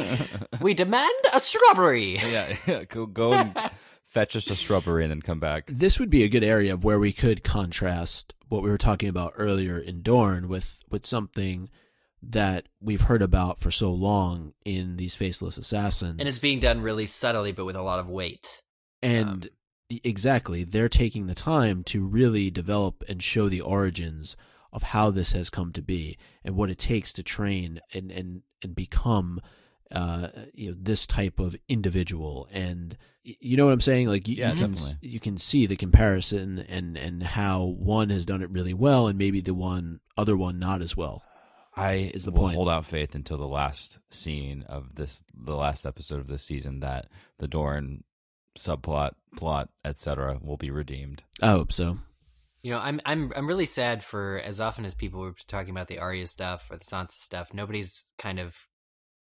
[0.60, 2.18] We demand a strawberry.
[2.32, 3.54] yeah, yeah go, go and
[4.12, 6.84] fetch us a shrubbery and then come back This would be a good area of
[6.84, 11.70] where we could contrast what we were talking about earlier in Dorne with with something
[12.22, 16.20] that we've heard about for so long in these faceless assassins.
[16.20, 18.62] And it's being done really subtly, but with a lot of weight.
[19.02, 19.46] And
[19.90, 24.36] Um, exactly, they're taking the time to really develop and show the origins
[24.72, 28.42] of how this has come to be and what it takes to train and and
[28.62, 29.40] and become
[29.90, 34.26] uh you know this type of individual and y- you know what I'm saying like
[34.28, 38.42] you, Yeah, you can you can see the comparison and and how one has done
[38.42, 41.22] it really well and maybe the one other one not as well
[41.74, 42.56] I is the will point.
[42.56, 46.80] hold out faith until the last scene of this, the last episode of this season,
[46.80, 47.08] that
[47.38, 48.04] the Dorne
[48.58, 51.22] subplot, plot, etc., will be redeemed.
[51.40, 51.98] I hope so
[52.62, 55.88] You know, I'm I'm I'm really sad for as often as people were talking about
[55.88, 58.54] the Arya stuff or the Sansa stuff, nobody's kind of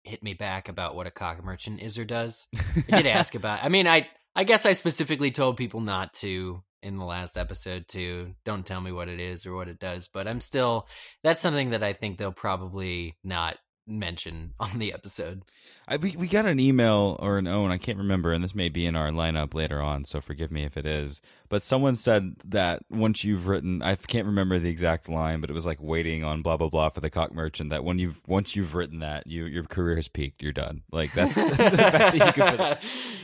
[0.04, 2.48] hit me back about what a cock merchant is or does.
[2.92, 3.64] I did ask about.
[3.64, 7.86] I mean, I I guess I specifically told people not to in the last episode
[7.88, 10.86] to don't tell me what it is or what it does, but I'm still
[11.22, 15.42] that's something that I think they'll probably not mention on the episode.
[15.88, 18.68] I, we we got an email or an own I can't remember, and this may
[18.68, 21.20] be in our lineup later on, so forgive me if it is.
[21.48, 25.54] But someone said that once you've written, I can't remember the exact line, but it
[25.54, 27.70] was like waiting on blah blah blah for the cock merchant.
[27.70, 30.42] That when you've once you've written that, you your career has peaked.
[30.42, 30.82] You're done.
[30.90, 32.78] Like that's the fact that you could put.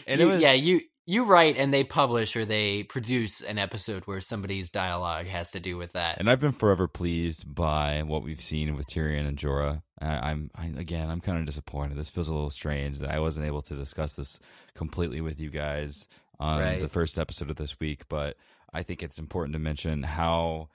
[0.06, 0.80] And it was yeah, you
[1.10, 5.58] you write and they publish or they produce an episode where somebody's dialogue has to
[5.58, 6.18] do with that.
[6.18, 9.80] And I've been forever pleased by what we've seen with Tyrion and Jorah.
[9.98, 11.96] I, I'm I, again, I'm kind of disappointed.
[11.96, 14.38] This feels a little strange that I wasn't able to discuss this
[14.74, 16.06] completely with you guys
[16.38, 16.78] on Right.
[16.80, 18.02] the first episode of this week.
[18.10, 18.36] But
[18.74, 20.68] I think it's important to mention how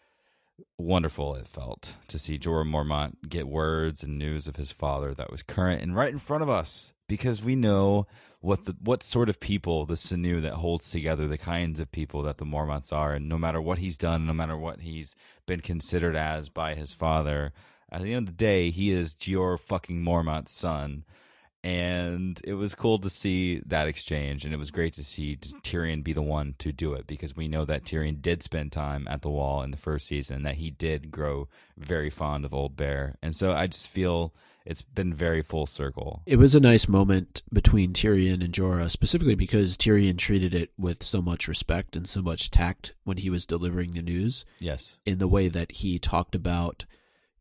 [0.79, 5.31] wonderful it felt to see Jorah Mormont get words and news of his father that
[5.31, 8.07] was current and right in front of us because we know
[8.43, 12.21] what the what sort of people the sinew that holds together the kinds of people
[12.23, 15.15] that the Mormonts are and no matter what he's done no matter what he's
[15.45, 17.53] been considered as by his father
[17.93, 21.05] at the end of the day he is Jeor fucking Mormont's son.
[21.65, 26.03] And it was cool to see that exchange and it was great to see Tyrion
[26.03, 29.21] be the one to do it because we know that Tyrion did spend time at
[29.21, 33.15] the wall in the first season that he did grow very fond of Old Bear.
[33.21, 34.33] And so I just feel
[34.65, 36.21] it's been very full circle.
[36.25, 41.03] It was a nice moment between Tyrion and Jorah, specifically because Tyrion treated it with
[41.03, 44.97] so much respect and so much tact when he was delivering the news yes.
[45.05, 46.85] in the way that he talked about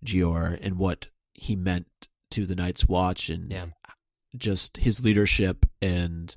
[0.05, 1.87] Jeor and what he meant
[2.31, 3.67] to the Night's Watch and Yeah.
[4.37, 5.67] just his leadership.
[5.81, 6.35] And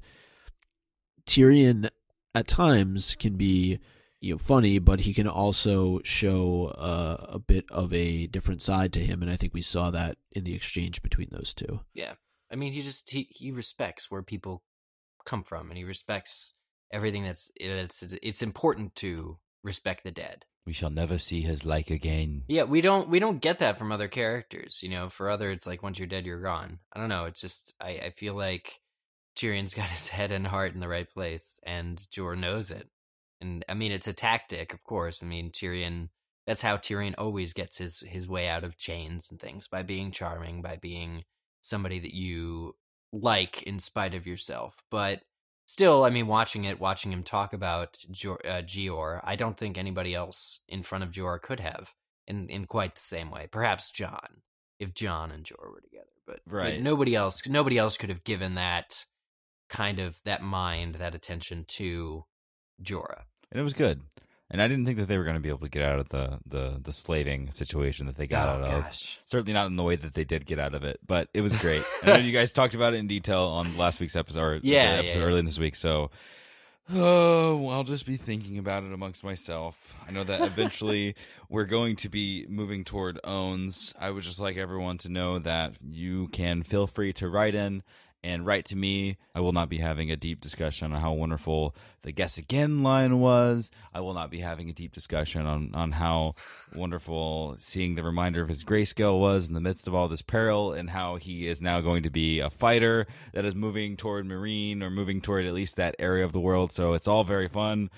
[1.26, 1.90] Tyrion
[2.34, 3.80] at times can be
[4.22, 8.92] you know funny but he can also show uh, a bit of a different side
[8.94, 11.82] to him and I think we saw that in the exchange between those two.
[11.94, 12.14] Yeah,
[12.52, 14.64] I mean, he just he he respects where people
[15.26, 16.54] come from, and he respects
[16.92, 20.46] everything that's it's it's important to respect the dead.
[20.66, 23.92] we shall never see his like again Yeah, we don't we don't get that from
[23.92, 24.80] other characters.
[24.82, 26.80] You know, for other, it's like once you're dead, you're gone.
[26.94, 27.26] I don't know.
[27.26, 28.80] It's just I I feel like
[29.36, 32.90] Tyrion's got his head and heart in the right place, and Jor knows it.
[33.46, 35.22] And I mean, it's a tactic, of course.
[35.22, 36.10] I mean, Tyrion.
[36.48, 40.12] That's how Tyrion always gets his his way out of chains and things by being
[40.12, 41.24] charming, by being
[41.62, 42.76] somebody that you
[43.12, 44.76] like in spite of yourself.
[44.92, 45.22] But
[45.66, 49.78] still, I mean, watching it, watching him talk about Jor, uh, Jeor, I don't think
[49.78, 51.94] anybody else in front of Jor could have
[52.28, 53.48] in in quite the same way.
[53.52, 54.42] Perhaps Jon,
[54.80, 56.80] if Jon and Jor were together, but, Right.
[56.80, 59.06] nobody else, nobody else could have given that
[59.70, 62.26] kind of that mind, that attention to
[62.84, 63.24] Jorah.
[63.52, 64.02] And it was good
[64.52, 66.10] and I didn't think that they were going to be able to get out of
[66.10, 68.84] the, the, the slaving situation that they got oh out of.
[68.84, 71.42] gosh, Certainly not in the way that they did get out of it, but it
[71.42, 71.82] was great.
[72.04, 74.68] I know you guys talked about it in detail on last week's episode, or the
[74.68, 75.26] Yeah, yeah, episode yeah.
[75.26, 75.76] earlier this week.
[75.76, 76.12] So,
[76.94, 79.96] oh, I'll just be thinking about it amongst myself.
[80.08, 81.16] I know that eventually
[81.50, 83.96] we're going to be moving toward owns.
[84.00, 87.82] I would just like everyone to know that you can feel free to write in
[88.26, 89.18] and write to me.
[89.36, 93.20] I will not be having a deep discussion on how wonderful the guess again line
[93.20, 93.70] was.
[93.94, 96.34] I will not be having a deep discussion on, on how
[96.76, 100.74] wonderful seeing the reminder of his grayscale was in the midst of all this peril
[100.74, 104.82] and how he is now going to be a fighter that is moving toward Meereen
[104.82, 106.72] or moving toward at least that area of the world.
[106.72, 107.92] So it's all very fun.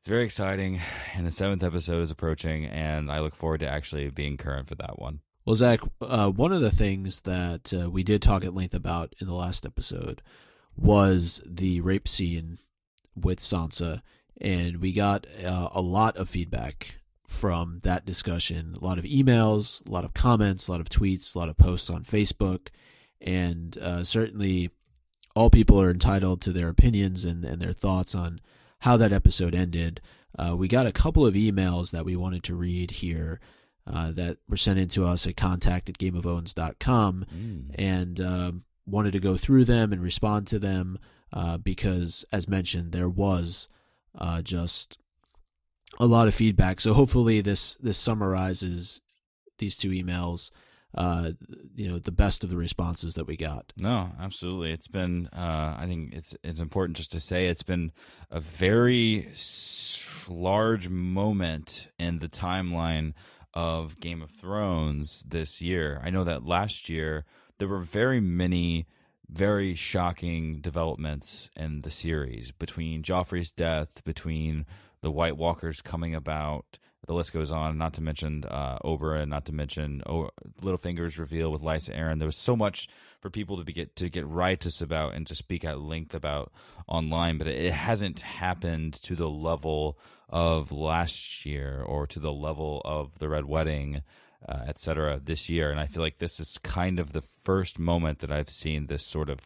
[0.00, 0.80] It's very exciting.
[1.14, 4.74] And the seventh episode is approaching, and I look forward to actually being current for
[4.74, 5.20] that one.
[5.44, 9.14] Well, Zach, uh, one of the things that uh, we did talk at length about
[9.20, 10.22] in the last episode
[10.76, 12.58] was the rape scene
[13.16, 14.02] with Sansa,
[14.40, 18.76] and we got uh, a lot of feedback from that discussion.
[18.80, 21.56] A lot of emails, a lot of comments, a lot of tweets, a lot of
[21.56, 22.68] posts on Facebook,
[23.20, 24.70] and uh, certainly
[25.34, 28.40] all people are entitled to their opinions and, and their thoughts on
[28.80, 30.00] how that episode ended.
[30.38, 33.40] Uh, we got a couple of emails that we wanted to read here
[33.86, 37.26] uh, that were sent in to us at contact at gameofowns.com
[37.74, 40.98] and um, wanted to go through them and respond to them
[41.32, 43.68] uh, because, as mentioned, there was
[44.18, 44.98] uh, just
[45.98, 46.80] a lot of feedback.
[46.80, 49.00] So hopefully this this summarizes
[49.58, 50.50] these two emails.
[50.94, 51.30] Uh,
[51.74, 53.72] you know, the best of the responses that we got.
[53.78, 54.72] No, absolutely.
[54.72, 55.26] It's been.
[55.28, 57.92] Uh, I think it's it's important just to say it's been
[58.30, 59.28] a very
[60.28, 63.14] large moment in the timeline
[63.54, 66.00] of Game of Thrones this year.
[66.02, 67.24] I know that last year
[67.58, 68.86] there were very many
[69.28, 74.66] very shocking developments in the series between Joffrey's death, between
[75.00, 76.78] the White Walkers coming about.
[77.06, 77.78] The list goes on.
[77.78, 80.30] Not to mention uh, Oberyn, not to mention oh,
[80.60, 82.18] Littlefinger's reveal with Lysa Arryn.
[82.18, 82.88] There was so much
[83.20, 86.52] for people to be get to get righteous about and to speak at length about
[86.86, 89.98] online, but it hasn't happened to the level
[90.32, 94.02] of last year or to the level of the Red Wedding,
[94.48, 95.70] uh, et cetera, this year.
[95.70, 99.04] And I feel like this is kind of the first moment that I've seen this
[99.04, 99.40] sort of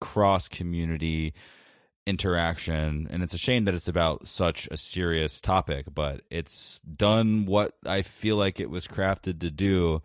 [0.00, 1.32] cross community
[2.06, 7.46] interaction and it's a shame that it's about such a serious topic but it's done
[7.46, 10.00] what i feel like it was crafted to do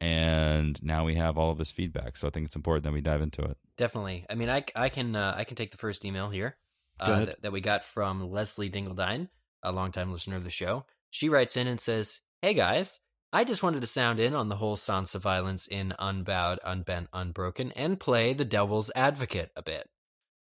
[0.00, 2.16] and now we have all of this feedback.
[2.16, 3.56] So I think it's important that we dive into it.
[3.76, 4.26] Definitely.
[4.28, 6.56] I mean, I, I can uh, I can take the first email here
[7.00, 9.28] uh, that, that we got from Leslie Dingledine,
[9.66, 10.86] a longtime listener of the show.
[11.10, 13.00] She writes in and says, "Hey guys,
[13.32, 17.72] I just wanted to sound in on the whole Sansa violence in Unbowed, Unbent, Unbroken,
[17.72, 19.90] and play the devil's advocate a bit.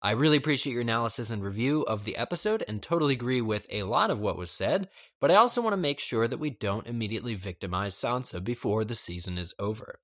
[0.05, 3.85] I really appreciate your analysis and review of the episode and totally agree with a
[3.85, 6.87] lot of what was said, but I also want to make sure that we don't
[6.87, 10.01] immediately victimize Sansa before the season is over.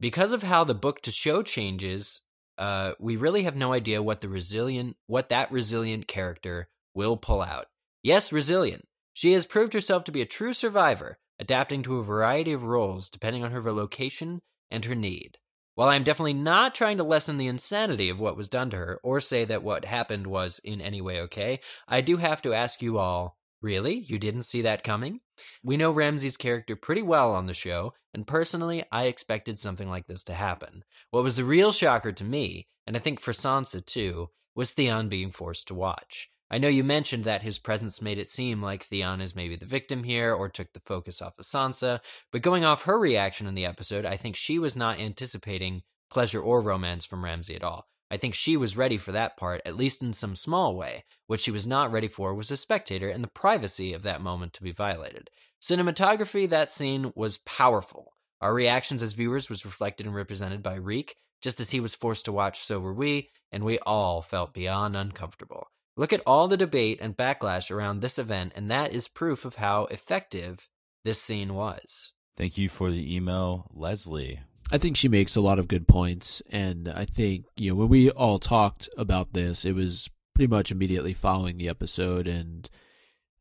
[0.00, 2.22] Because of how the book to show changes,
[2.56, 7.42] uh, we really have no idea what the resilient what that resilient character will pull
[7.42, 7.66] out.
[8.02, 8.86] Yes, resilient.
[9.12, 13.08] She has proved herself to be a true survivor, adapting to a variety of roles
[13.08, 14.40] depending on her location
[14.70, 15.38] and her need.
[15.74, 19.00] While I'm definitely not trying to lessen the insanity of what was done to her
[19.02, 22.82] or say that what happened was in any way okay, I do have to ask
[22.82, 23.94] you all really?
[23.94, 25.20] You didn't see that coming?
[25.62, 30.08] We know Ramsay's character pretty well on the show, and personally, I expected something like
[30.08, 30.82] this to happen.
[31.10, 35.08] What was the real shocker to me, and I think for Sansa too, was Theon
[35.08, 36.30] being forced to watch.
[36.52, 39.64] I know you mentioned that his presence made it seem like Theon is maybe the
[39.64, 42.00] victim here or took the focus off of Sansa,
[42.30, 46.42] but going off her reaction in the episode, I think she was not anticipating pleasure
[46.42, 47.86] or romance from Ramsay at all.
[48.10, 51.04] I think she was ready for that part, at least in some small way.
[51.26, 54.52] What she was not ready for was a spectator and the privacy of that moment
[54.52, 55.30] to be violated.
[55.62, 58.12] Cinematography, that scene was powerful.
[58.42, 61.16] Our reactions as viewers was reflected and represented by Reek.
[61.40, 64.98] Just as he was forced to watch, so were we, and we all felt beyond
[64.98, 65.68] uncomfortable.
[65.96, 69.56] Look at all the debate and backlash around this event, and that is proof of
[69.56, 70.68] how effective
[71.04, 72.12] this scene was.
[72.36, 74.40] Thank you for the email, Leslie.
[74.70, 77.88] I think she makes a lot of good points, and I think you know when
[77.88, 82.70] we all talked about this, it was pretty much immediately following the episode, and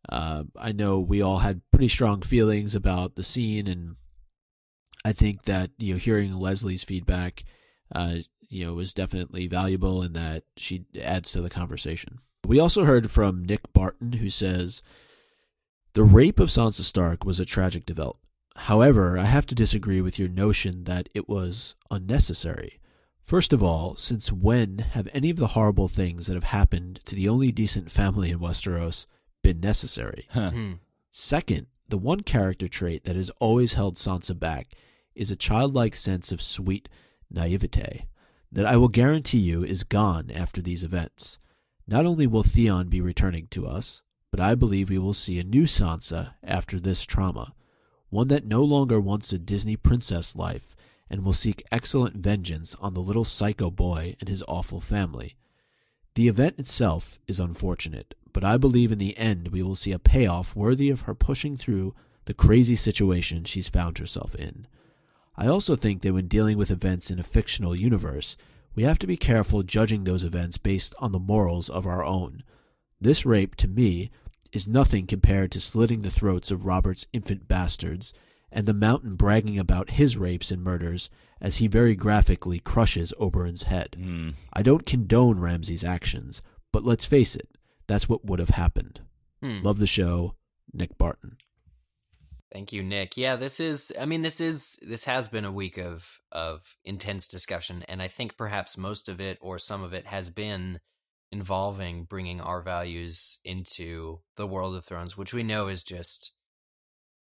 [0.10, 3.96] uh, I know we all had pretty strong feelings about the scene, and
[5.06, 7.46] I think that you know hearing Leslie's feedback,
[7.96, 8.16] uh,
[8.50, 12.20] you know, was definitely valuable, and that she adds to the conversation.
[12.46, 14.82] We also heard from Nick Barton, who says,
[15.94, 18.18] The rape of Sansa Stark was a tragic development.
[18.56, 22.80] However, I have to disagree with your notion that it was unnecessary.
[23.24, 27.16] First of all, since when have any of the horrible things that have happened to
[27.16, 29.06] the only decent family in Westeros
[29.42, 30.28] been necessary?
[30.50, 30.74] Hmm.
[31.12, 34.74] Second, the one character trait that has always held Sansa back
[35.16, 36.90] is a childlike sense of sweet
[37.30, 38.08] naivete
[38.52, 41.40] that I will guarantee you is gone after these events.
[41.92, 45.44] Not only will Theon be returning to us, but I believe we will see a
[45.44, 47.54] new Sansa after this trauma,
[48.10, 50.74] one that no longer wants a Disney princess life
[51.10, 55.36] and will seek excellent vengeance on the little psycho boy and his awful family.
[56.16, 60.00] The event itself is unfortunate, but I believe in the end we will see a
[60.00, 64.66] payoff worthy of her pushing through the crazy situation she's found herself in.
[65.36, 68.38] I also think that when dealing with events in a fictional universe,
[68.76, 72.44] we have to be careful judging those events based on the morals of our own.
[73.00, 74.12] This rape, to me,
[74.52, 78.14] is nothing compared to slitting the throats of Robert's infant bastards
[78.52, 81.10] and the mountain bragging about his rapes and murders
[81.40, 83.96] as he very graphically crushes Oberyn's head.
[84.00, 84.34] Mm.
[84.54, 86.42] I don't condone Ramsay's actions,
[86.72, 87.50] but let's face it,
[87.88, 89.02] that's what would have happened.
[89.42, 89.62] Hmm.
[89.64, 90.36] Love the show,
[90.74, 91.38] Nick Barton.
[92.52, 93.16] Thank you, Nick.
[93.16, 97.28] Yeah, this is I mean this is this has been a week of of intense
[97.28, 100.80] discussion and I think perhaps most of it or some of it has been
[101.32, 106.34] involving bringing our values into the world of thrones, which we know is just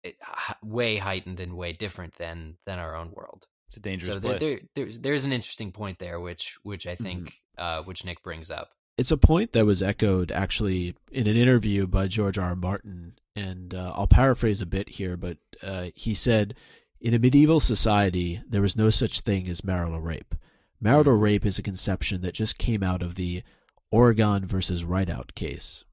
[0.03, 0.18] it,
[0.61, 3.47] way heightened and way different than than our own world.
[3.70, 6.95] It's a dangerous So there, there there's there's an interesting point there which which I
[6.95, 7.20] think
[7.57, 7.80] Mm-hmm.
[7.80, 8.72] uh which Nick brings up.
[8.97, 12.49] It's a point that was echoed actually in an interview by George R.
[12.49, 12.55] R.
[12.55, 16.55] Martin, and uh, I'll paraphrase a bit here, but uh, he said,
[17.01, 20.36] In a medieval society, there was no such thing as marital rape.
[20.79, 23.43] Marital rape is a conception that just came out of the
[23.91, 25.83] Oregon versus Rideout case.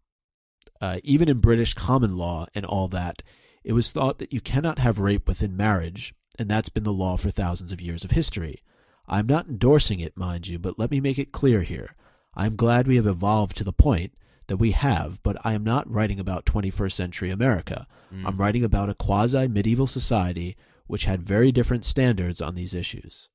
[0.80, 3.22] Uh, even in British common law and all that,
[3.64, 7.16] it was thought that you cannot have rape within marriage, and that's been the law
[7.16, 8.62] for thousands of years of history.
[9.06, 11.94] I'm not endorsing it, mind you, but let me make it clear here.
[12.34, 14.14] I am glad we have evolved to the point
[14.46, 17.86] that we have, but I am not writing about 21st century America.
[18.12, 18.26] Mm.
[18.26, 23.28] I'm writing about a quasi medieval society which had very different standards on these issues.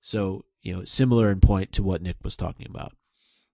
[0.00, 2.92] So you know, similar in point to what Nick was talking about.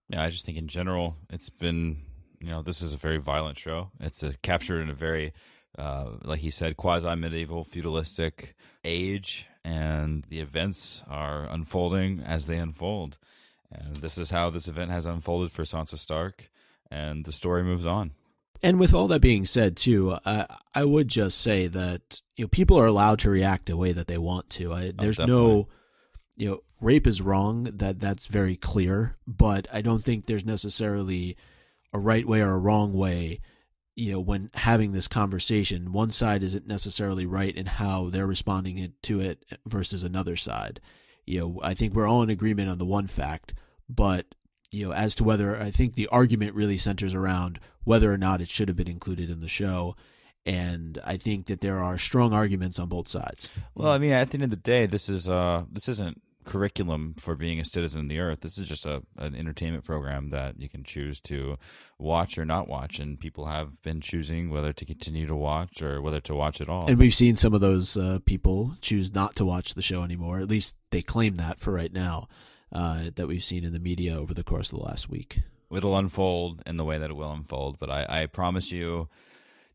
[0.07, 2.03] Yeah, I just think in general, it's been,
[2.39, 3.91] you know, this is a very violent show.
[3.99, 5.33] It's a, captured in a very,
[5.77, 12.57] uh, like he said, quasi medieval, feudalistic age, and the events are unfolding as they
[12.57, 13.17] unfold.
[13.71, 16.49] And this is how this event has unfolded for Sansa Stark,
[16.91, 18.11] and the story moves on.
[18.61, 22.49] And with all that being said, too, I I would just say that you know
[22.49, 24.73] people are allowed to react the way that they want to.
[24.73, 25.43] I, oh, there's definitely.
[25.43, 25.67] no,
[26.35, 27.63] you know, rape is wrong.
[27.63, 29.15] That that's very clear.
[29.25, 31.37] But I don't think there's necessarily
[31.93, 33.39] a right way or a wrong way.
[33.95, 38.93] You know, when having this conversation, one side isn't necessarily right in how they're responding
[39.03, 40.81] to it versus another side.
[41.25, 43.53] You know, I think we're all in agreement on the one fact,
[43.87, 44.25] but
[44.71, 48.41] you know, as to whether I think the argument really centers around whether or not
[48.41, 49.95] it should have been included in the show.
[50.45, 53.49] And I think that there are strong arguments on both sides.
[53.75, 57.13] Well, I mean, at the end of the day, this is uh, this isn't curriculum
[57.17, 58.41] for being a citizen of the earth.
[58.41, 61.57] This is just a an entertainment program that you can choose to
[61.99, 66.01] watch or not watch, and people have been choosing whether to continue to watch or
[66.01, 66.87] whether to watch at all.
[66.87, 70.39] And we've seen some of those uh, people choose not to watch the show anymore.
[70.39, 72.27] At least they claim that for right now,
[72.71, 75.41] uh, that we've seen in the media over the course of the last week.
[75.71, 79.07] It'll unfold in the way that it will unfold, but I, I promise you.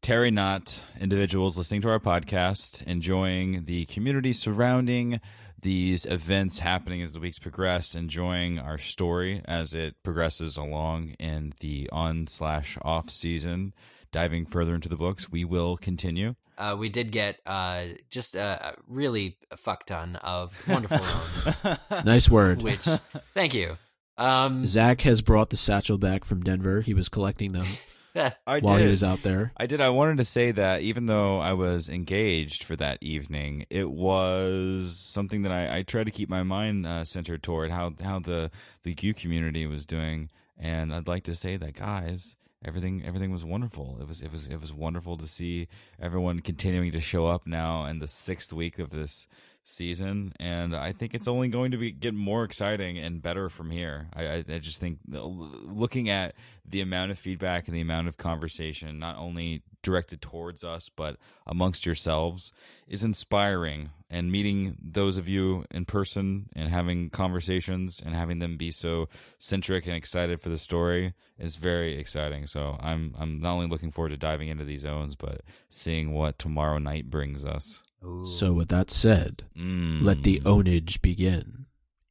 [0.03, 5.19] Terry not individuals listening to our podcast, enjoying the community surrounding
[5.65, 11.55] these events happening as the weeks progress, enjoying our story as it progresses along in
[11.61, 13.73] the on slash off season,
[14.13, 15.31] diving further into the books.
[15.31, 16.35] We will continue.
[16.57, 20.99] Uh, we did get uh, just a, a really a fuck ton of wonderful
[21.65, 22.63] loans, Nice word.
[22.63, 22.87] which
[23.35, 23.77] thank you.
[24.17, 26.81] Um, Zach has brought the satchel back from Denver.
[26.83, 27.67] He was collecting them
[28.15, 28.85] I while did.
[28.85, 29.53] he was out there.
[29.57, 29.81] I did.
[29.81, 34.97] I wanted to say that even though I was engaged for that evening, it was
[34.97, 38.53] something that I, I tried to keep my mind uh, centered toward how how the
[38.85, 43.45] the Q community was doing, and I'd like to say that guys, everything everything was
[43.45, 43.99] wonderful.
[44.01, 45.69] It was it was it was wonderful to see
[46.01, 49.27] everyone continuing to show up now in the sixth week of this
[49.65, 53.71] season, and I think it's only going to be get more exciting and better from
[53.71, 54.09] here.
[54.15, 56.35] I, I, just think looking at
[56.69, 61.17] the amount of feedback and the amount of conversation, not only directed towards us but
[61.47, 62.53] amongst yourselves,
[62.87, 63.91] is inspiring.
[64.11, 69.09] And meeting those of you in person and having conversations and having them be so
[69.39, 72.47] centric and excited for the story is very exciting.
[72.47, 76.39] So I'm I'm not only looking forward to diving into these zones, but seeing what
[76.39, 77.83] tomorrow night brings us.
[78.05, 78.27] Ooh.
[78.27, 80.03] So, with that said, Mm.
[80.03, 81.67] let the ownage begin.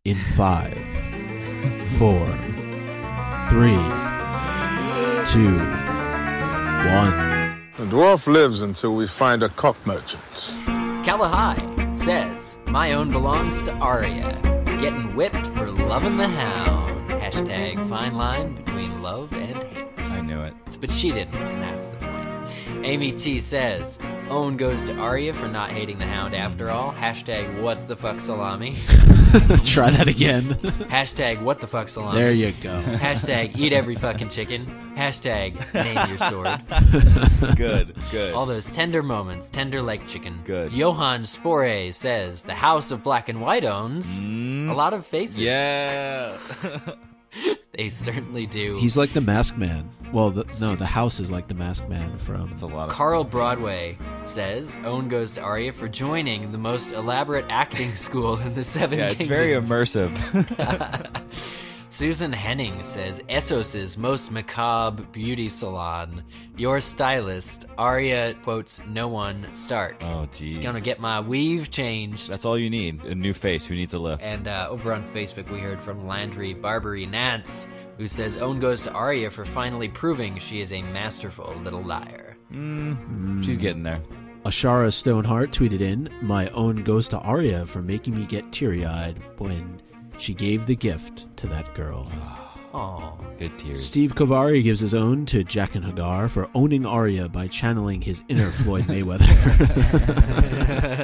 [0.05, 0.77] In five,
[1.97, 2.25] four,
[3.49, 3.79] three,
[5.31, 5.57] two,
[6.89, 7.31] one.
[7.77, 10.21] The dwarf lives until we find a cock merchant.
[11.05, 11.57] Kalahai
[11.99, 14.39] says, My own belongs to Arya.
[14.81, 17.09] Getting whipped for loving the hound.
[17.11, 19.87] Hashtag fine line between love and hate.
[19.97, 20.53] I knew it.
[20.81, 22.12] But she didn't, and that's the point.
[22.83, 23.97] Amy T says,
[24.29, 26.91] Owen goes to Arya for not hating the hound after all.
[26.91, 28.71] Hashtag what's the fuck salami.
[29.63, 30.55] Try that again.
[30.55, 32.19] Hashtag what the fuck salami.
[32.19, 32.81] there you go.
[32.83, 34.65] Hashtag eat every fucking chicken.
[34.95, 37.55] Hashtag name your sword.
[37.57, 38.33] Good, good.
[38.33, 40.39] All those tender moments, tender like chicken.
[40.45, 40.71] Good.
[40.71, 45.37] Johan Spore says the House of Black and White owns a lot of faces.
[45.37, 45.41] Mm.
[45.41, 46.93] yeah.
[47.73, 48.77] they certainly do.
[48.77, 49.89] He's like the Mask man.
[50.11, 52.51] Well, the, no, the house is like the Mask man from.
[52.51, 56.91] It's a lot of Carl Broadway says Owen goes to Arya for joining the most
[56.91, 59.29] elaborate acting school in the Seven Yeah, it's Kingdoms.
[59.39, 60.11] very immersive.
[61.93, 66.23] Susan Henning says Essos's most macabre beauty salon.
[66.57, 69.97] Your stylist, Arya quotes no one Stark.
[70.01, 70.63] oh geez.
[70.63, 72.31] Gonna get my weave changed.
[72.31, 73.03] That's all you need.
[73.03, 74.23] A new face who needs a lift.
[74.23, 77.67] And uh, over on Facebook, we heard from Landry Barbary Nance,
[77.99, 82.35] who says Own goes to Arya for finally proving she is a masterful little liar.
[83.43, 84.01] She's getting there.
[84.45, 89.19] Ashara Stoneheart tweeted in, My own goes to Arya for making me get teary eyed
[89.37, 89.79] when
[90.17, 92.11] she gave the gift to that girl.
[92.73, 93.37] Aww.
[93.37, 93.85] Good tears.
[93.85, 98.49] Steve Kovari gives his own to Jaqen H'ghar for owning Arya by channeling his inner
[98.63, 99.27] Floyd Mayweather.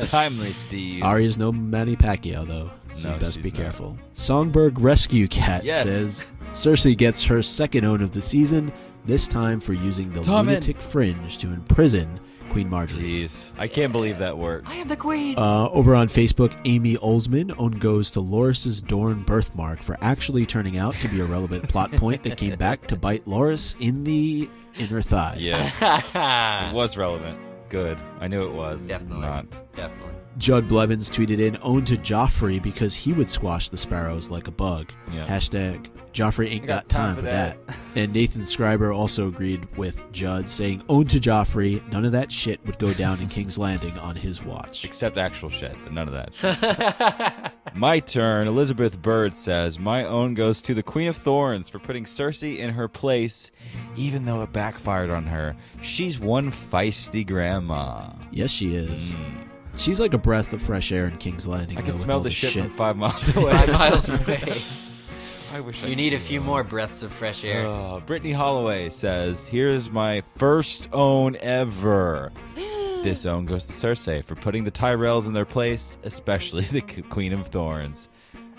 [0.09, 1.03] Timely, Steve.
[1.03, 3.57] Arya's no Manny Pacquiao, though, so No, you best be not.
[3.57, 3.97] careful.
[4.15, 5.85] Songbird Rescue Cat Yes.
[5.85, 8.71] says Cersei gets her second own of the season,
[9.05, 10.47] this time for using the Tommen.
[10.47, 12.19] lunatic fringe to imprison
[12.49, 13.23] Queen Margaery.
[13.23, 14.67] Jeez, I can't believe that worked.
[14.69, 15.37] I am the queen!
[15.37, 20.77] Uh, over on Facebook, Amy Olsman own goes to Loras's Dorne birthmark for actually turning
[20.77, 24.49] out to be a relevant plot point that came back to bite Loris in the
[24.77, 25.35] inner thigh.
[25.37, 27.39] Yes, it was relevant.
[27.69, 27.97] Good.
[28.19, 28.87] I knew it was.
[28.87, 29.21] Definitely.
[29.21, 29.75] Not.
[29.75, 30.18] Definitely.
[30.37, 34.51] Judd Blevins tweeted in, own to Joffrey because he would squash the sparrows like a
[34.51, 34.91] bug.
[35.11, 35.25] Yeah.
[35.25, 37.57] Hashtag Joffrey ain't got, time, for that.
[37.95, 42.65] and Nathan Scriber also agreed with Judd, saying, own to Joffrey, none of that shit
[42.65, 44.85] would go down in King's Landing on his watch.
[44.85, 47.53] Except actual shit, but none of that shit.
[47.75, 48.47] my turn.
[48.47, 52.71] Elizabeth Bird says, My own goes to the Queen of Thorns for putting Cersei in
[52.71, 53.51] her place,
[53.95, 55.55] even though it backfired on her.
[55.81, 58.11] She's one feisty grandma.
[58.31, 59.11] Yes, she is.
[59.11, 59.48] Mm.
[59.79, 61.77] She's like a breath of fresh air in King's Landing.
[61.77, 62.63] I though, can with smell all the this shit, shit.
[62.65, 63.51] from five miles away.
[63.53, 64.53] Five miles away.
[65.53, 66.45] I wish I You could need a do few that.
[66.45, 67.65] more breaths of fresh air.
[67.65, 72.31] Uh, Brittany Holloway says, "Here's my first own ever.
[72.55, 77.03] this own goes to Cersei for putting the Tyrells in their place, especially the Q-
[77.03, 78.09] Queen of Thorns."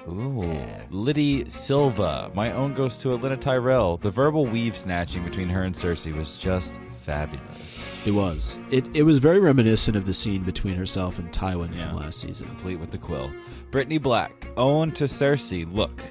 [0.09, 0.51] Ooh,
[0.91, 2.31] Liddy Silva.
[2.35, 3.99] My own goes to Olenna Tyrell.
[3.99, 7.90] The verbal weave snatching between her and Cersei was just fabulous.
[8.07, 8.59] It was.
[8.71, 11.89] It it was very reminiscent of the scene between herself and Tywin Yeah.
[11.89, 12.47] from last season.
[12.49, 13.31] Complete with the quill.
[13.71, 14.49] Brittany Black.
[14.57, 15.71] Owen to Cersei.
[15.73, 16.03] Look.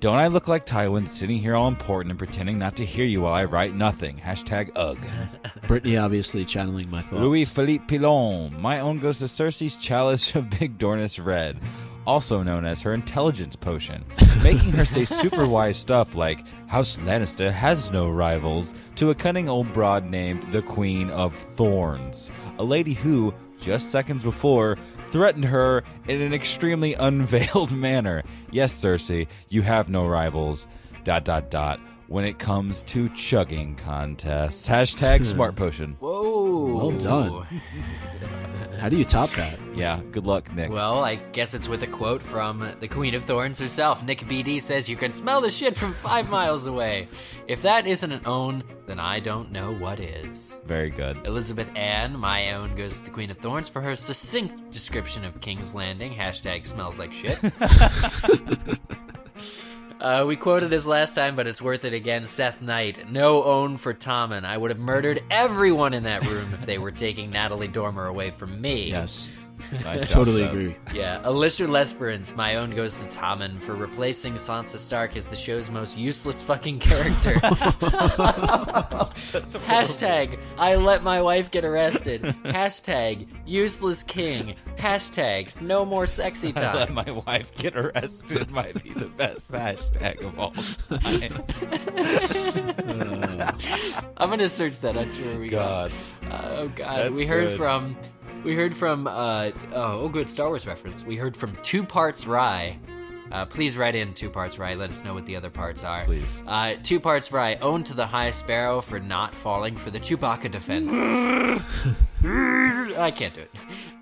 [0.00, 3.22] Don't I look like Tywin sitting here all important and pretending not to hear you
[3.22, 4.16] while I write nothing?
[4.18, 4.96] Hashtag ugh.
[5.66, 7.20] Brittany obviously channeling my thoughts.
[7.20, 8.60] Louis Philippe Pilon.
[8.60, 11.58] My own goes to Cersei's chalice of Big Dornish Red,
[12.08, 14.02] also known as her intelligence potion,
[14.42, 19.46] making her say super wise stuff like House Lannister has no rivals to a cunning
[19.46, 24.78] old broad named the Queen of Thorns, a lady who, just seconds before,
[25.10, 28.22] threatened her in an extremely unveiled manner.
[28.50, 30.66] Yes, Cersei, you have no rivals.
[31.04, 31.78] Dot dot dot.
[32.06, 35.96] When it comes to chugging contests, hashtag smart potion.
[36.00, 36.74] Whoa.
[36.74, 37.46] Well done.
[38.78, 39.58] How do you top that?
[39.74, 40.70] Yeah, good luck, Nick.
[40.70, 44.04] Well, I guess it's with a quote from the Queen of Thorns herself.
[44.04, 47.08] Nick BD says, You can smell the shit from five miles away.
[47.48, 50.56] If that isn't an own, then I don't know what is.
[50.64, 51.26] Very good.
[51.26, 55.40] Elizabeth Ann, my own, goes to the Queen of Thorns for her succinct description of
[55.40, 56.12] King's Landing.
[56.12, 57.38] Hashtag smells like shit.
[60.00, 62.26] Uh, we quoted this last time, but it's worth it again.
[62.26, 64.44] Seth Knight, no own for Tommen.
[64.44, 68.30] I would have murdered everyone in that room if they were taking Natalie Dormer away
[68.30, 68.90] from me.
[68.90, 69.30] Yes.
[69.84, 70.50] Nice job, Totally Seth.
[70.52, 70.76] agree.
[70.94, 75.70] Yeah, Alicia Lesperance, my own goes to Tommen for replacing Sansa Stark as the show's
[75.70, 77.34] most useless fucking character.
[79.68, 82.22] Hashtag, I let my wife get arrested.
[82.44, 84.54] Hashtag, useless king.
[84.76, 86.94] Hashtag, no more sexy I let time.
[86.94, 90.52] my wife get arrested might be the best hashtag of all
[90.98, 91.44] time.
[94.16, 94.96] I'm gonna search that.
[94.96, 95.90] I'm sure we got.
[95.90, 95.92] God.
[96.30, 97.56] Uh, oh god, That's we heard good.
[97.58, 97.96] from,
[98.44, 99.06] we heard from.
[99.06, 101.04] Uh, oh, oh, good Star Wars reference.
[101.04, 102.78] We heard from Two Parts Rye.
[103.30, 104.74] Uh, please write in Two Parts Rye.
[104.74, 106.04] Let us know what the other parts are.
[106.04, 106.40] Please.
[106.46, 107.56] Uh, two Parts Rye.
[107.56, 110.90] Owned to the High Sparrow for not falling for the Chewbacca defense.
[112.98, 113.50] I can't do it.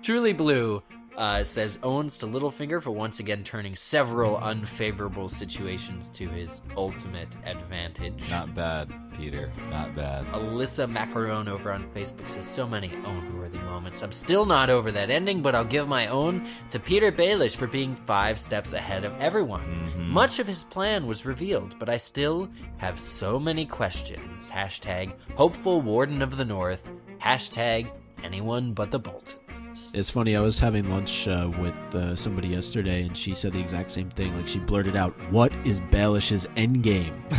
[0.01, 0.81] Truly Blue
[1.17, 7.29] uh, says owns to Littlefinger for once again turning several unfavorable situations to his ultimate
[7.45, 8.29] advantage.
[8.29, 9.51] Not bad, Peter.
[9.71, 10.25] Not bad.
[10.27, 14.03] Alyssa Macaron over on Facebook says so many own-worthy moments.
[14.03, 17.67] I'm still not over that ending, but I'll give my own to Petyr Baelish for
[17.67, 20.09] being five steps ahead of everyone.
[20.09, 24.49] Much of his plan was revealed, but I still have so many questions.
[24.49, 26.91] Hashtag hopeful warden of the north.
[27.19, 27.89] Hashtag
[28.23, 29.46] anyone but the Boltons.
[29.93, 30.35] It's funny.
[30.35, 34.09] I was having lunch uh, with uh, somebody yesterday, and she said the exact same
[34.09, 34.35] thing.
[34.35, 37.23] Like she blurted out, "What is Baelish's end game?"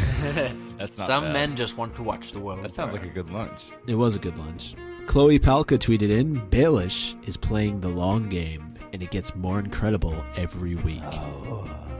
[0.78, 1.32] That's not Some bad.
[1.32, 2.62] men just want to watch the world.
[2.62, 3.66] That sounds like a good lunch.
[3.86, 4.74] It was a good lunch.
[5.06, 10.14] Chloe Palka tweeted in, "Baelish is playing the long game, and it gets more incredible
[10.36, 11.02] every week."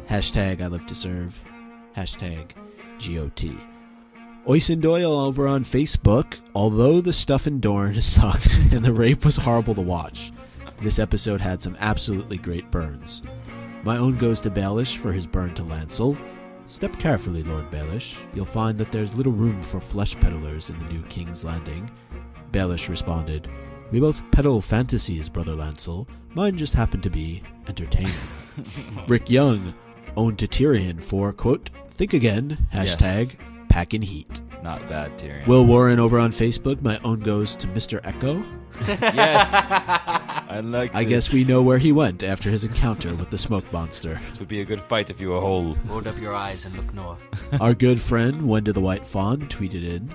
[0.09, 1.39] Hashtag I live to serve.
[1.97, 2.51] Hashtag
[2.99, 3.51] GOT.
[4.51, 6.39] Oisin Doyle over on Facebook.
[6.55, 10.33] Although the stuff in Dorne sucked and the rape was horrible to watch,
[10.81, 13.23] this episode had some absolutely great burns.
[13.83, 16.17] My own goes to Baelish for his burn to Lancel.
[16.67, 18.17] Step carefully, Lord Baelish.
[18.35, 21.91] You'll find that there's little room for flesh peddlers in the new King's Landing.
[22.51, 23.49] Baelish responded,
[23.93, 26.09] We both peddle fantasies, Brother Lancel.
[26.35, 28.13] Mine just happened to be entertaining.
[29.09, 29.75] Rick Young
[30.17, 33.37] owned to Tyrion for, quote, Think again, hashtag
[33.79, 34.43] packin' heat.
[34.65, 35.47] Not bad, Tyrion.
[35.47, 38.03] Will Warren over on Facebook, my own goes to Mr.
[38.03, 38.45] Eko.
[38.89, 39.55] yes.
[40.49, 40.93] I like.
[40.97, 41.11] I this.
[41.11, 44.21] guess we know where he went after his encounter with the smoke monster.
[44.27, 45.75] this would be a good fight if you were whole.
[45.87, 47.21] Hold up your eyes and look north.
[47.61, 50.13] Our good friend Wenda the White Fawn tweeted in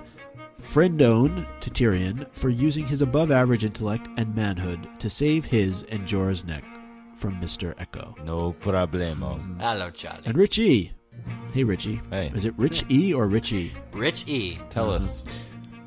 [0.60, 5.84] Friend own to Tyrion for using his above average intellect and manhood to save his
[5.84, 6.66] and Jorah's neck
[7.16, 7.74] from Mr.
[7.76, 8.22] Eko.
[8.26, 9.40] No problemo.
[9.62, 10.24] Hello, Charlie.
[10.26, 10.92] And Rich E.
[11.54, 12.02] Hey, Richie.
[12.10, 12.32] Hey.
[12.34, 13.74] Is it Rich E or Richie?
[13.92, 14.58] Rich E.
[14.70, 14.98] Tell uh-huh.
[14.98, 15.24] us.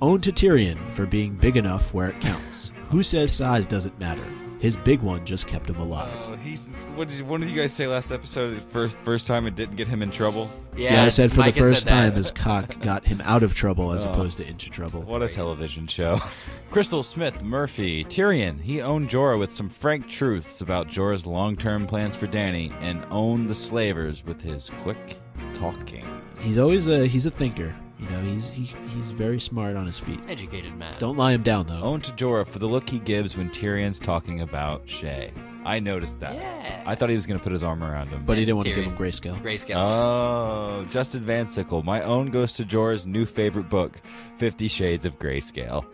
[0.00, 2.72] Own to Tyrion for being big enough where it counts.
[2.90, 4.24] Who says size doesn't matter?
[4.66, 6.12] His big one just kept him alive.
[6.26, 6.66] Oh, he's.
[6.96, 8.60] What did, what did you guys say last episode?
[8.60, 10.50] First, first time it didn't get him in trouble.
[10.76, 13.92] Yeah, I said for Micah the first time his cock got him out of trouble
[13.92, 14.10] as Oh.
[14.10, 15.02] opposed to into trouble.
[15.02, 16.18] What a television show.
[16.72, 18.02] Crystal Smith Murphy.
[18.04, 18.60] Tyrion.
[18.60, 23.06] He owned Jorah with some frank truths about Jorah's long term plans for Dany and
[23.12, 25.20] owned the slavers with his quick
[25.54, 26.04] talking.
[26.40, 27.72] He's always a he's a thinker.
[27.98, 30.20] You know, he's he, he's very smart on his feet.
[30.28, 30.96] Educated man.
[30.98, 31.80] Don't lie him down though.
[31.82, 35.30] Owned to Jorah for the look he gives when Tyrion's talking about Shae.
[35.64, 36.34] I noticed that.
[36.36, 36.82] Yeah.
[36.86, 38.22] I thought he was going to put his arm around him.
[38.24, 39.40] But he didn't want to give him grayscale.
[39.42, 39.74] Grayscale.
[39.76, 41.82] Oh, Justin Van Sickle.
[41.82, 43.98] My own goes to Jorah's new favorite book,
[44.38, 45.84] Fifty Shades of Grayscale.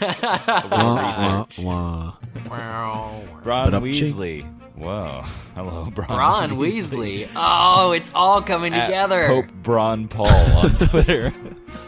[0.70, 1.06] Wah,
[1.46, 1.64] research.
[1.64, 2.12] wah,
[2.50, 3.22] wah.
[3.44, 4.46] Ron But Weasley.
[4.82, 5.22] Whoa.
[5.54, 7.28] Hello, Bronn, Ron Weasley.
[7.36, 9.26] Oh, it's all coming At together.
[9.26, 10.26] Pope Bron Paul
[10.56, 11.32] on Twitter.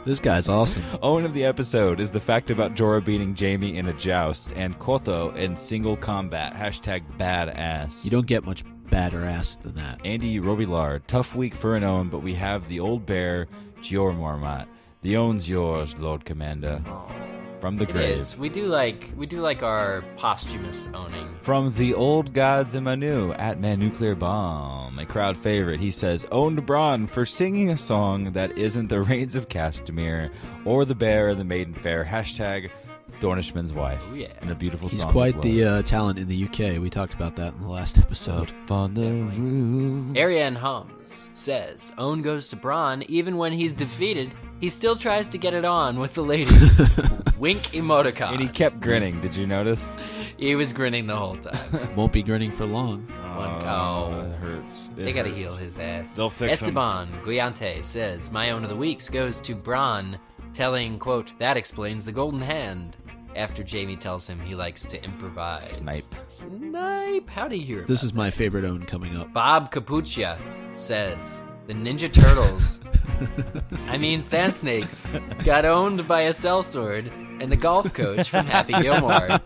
[0.05, 0.84] This guy's awesome.
[1.03, 4.78] Owen of the episode is the fact about Jorah beating Jaime in a joust and
[4.78, 6.55] Qotho in single combat.
[6.55, 8.05] Hashtag badass.
[8.05, 10.01] You don't get much badder ass than that.
[10.05, 11.03] Andy Robillard.
[11.07, 13.49] Tough week for an own, but we have the old bear,
[13.80, 14.66] Jeor Mormont.
[15.03, 16.82] The own's yours, Lord Commander.
[16.86, 17.07] Oh.
[17.65, 18.19] From the It grave.
[18.19, 18.37] is.
[18.37, 21.35] We do like we do like our posthumous owning.
[21.41, 26.27] From the old gods and Manu at Man Nuclear Bomb, a crowd favorite, he says,
[26.31, 30.31] Owned Bronn for singing a song that isn't the Rains of Castamere
[30.67, 32.05] or the Bear or the Maiden Fair.
[32.05, 32.69] Hashtag
[33.23, 34.05] Dornishman's Wife.
[34.11, 34.27] Oh, yeah.
[34.43, 35.11] And a beautiful He's song.
[35.11, 36.79] quite the uh, talent in the UK.
[36.83, 38.51] We talked about that in the last episode.
[38.65, 40.17] Up on the roof.
[40.19, 44.33] Ariane Hums says, Own goes to Bronn even when he's defeated.
[44.61, 46.91] He still tries to get it on with the ladies.
[47.39, 48.32] Wink emoticon.
[48.32, 49.20] And he kept grinning.
[49.20, 49.97] Did you notice?
[50.37, 51.95] He was grinning the whole time.
[51.97, 53.01] Won't be grinning for long.
[53.37, 54.91] One- Oh, it hurts.
[54.97, 55.39] It They gotta hurts.
[55.41, 56.11] heal his ass.
[56.14, 56.66] They'll fix him.
[56.68, 60.18] Esteban Guiante says, My own of the weeks goes to Bronn,
[60.53, 62.97] telling, quote, that explains the golden hand.
[63.35, 65.68] After Jaime tells him he likes to improvise.
[65.68, 66.05] Snipe.
[66.28, 67.28] Snipe.
[67.28, 69.32] How'd he hear This about is my favorite own coming up.
[69.32, 70.39] Bob Capuccia
[70.76, 72.81] says the Ninja Turtles,
[73.89, 75.07] I mean Sand Snakes,
[75.45, 77.11] got owned by a sellsword
[77.41, 79.29] and the golf coach from Happy Gilmore.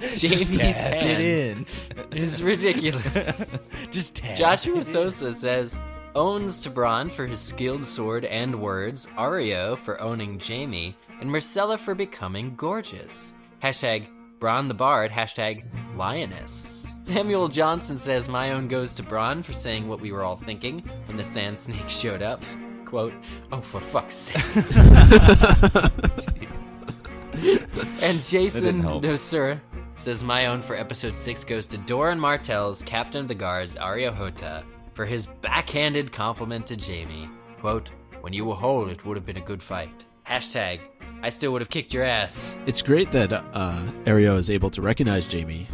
[0.00, 1.66] Jaime's hand in.
[2.12, 3.70] is ridiculous.
[3.90, 4.36] Just tap.
[4.36, 5.78] Joshua Sosa says
[6.14, 11.78] owns to Bronn for his skilled sword and words, Areo for owning Jaime, and Myrcella
[11.78, 13.32] for becoming gorgeous.
[13.62, 14.08] Hashtag
[14.38, 15.64] Bronn the Bard, hashtag
[15.96, 16.81] Lioness.
[17.02, 20.78] Samuel Johnson says my own goes to Bronn for saying what we were all thinking
[21.06, 22.40] when the sand snake showed up.
[22.84, 23.12] Quote,
[23.50, 24.36] oh for fuck's sake.
[28.02, 28.82] and Jason.
[29.00, 29.60] No Sir
[29.96, 34.14] says my own for episode 6 goes to Doran Martell's Captain of the Guards, Areo
[34.14, 34.62] Hotah,
[34.94, 37.28] for his backhanded compliment to Jaime.
[37.60, 37.88] Quote,
[38.20, 40.04] when you were whole, it would have been a good fight.
[40.26, 40.80] Hashtag,
[41.22, 42.56] I still would have kicked your ass.
[42.66, 45.66] It's great that uh, Areo is able to recognize Jaime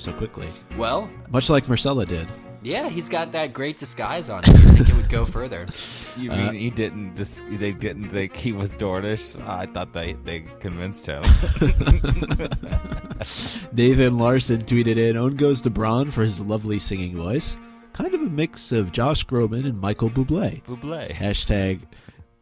[0.00, 2.26] so quickly, Well, much like Myrcella did.
[2.62, 4.56] yeah, he's got that great disguise on him.
[4.56, 5.66] You'd think it would go further.
[6.16, 7.14] You uh, mean he didn't?
[7.14, 9.40] Dis- they didn't think he was Dornish?
[9.46, 11.22] Ah, I thought they they convinced him.
[13.72, 17.56] Nathan Larson tweeted in, Own goes to Bronn for his lovely singing voice.
[17.92, 20.62] Kind of a mix of Josh Groban and Michael Bublé.
[20.64, 21.12] Buble.
[21.12, 21.80] Hashtag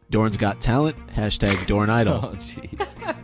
[0.09, 0.97] Dorne's got talent.
[1.13, 2.13] Hashtag Dorne Idol.
[2.23, 3.15] Oh jeez.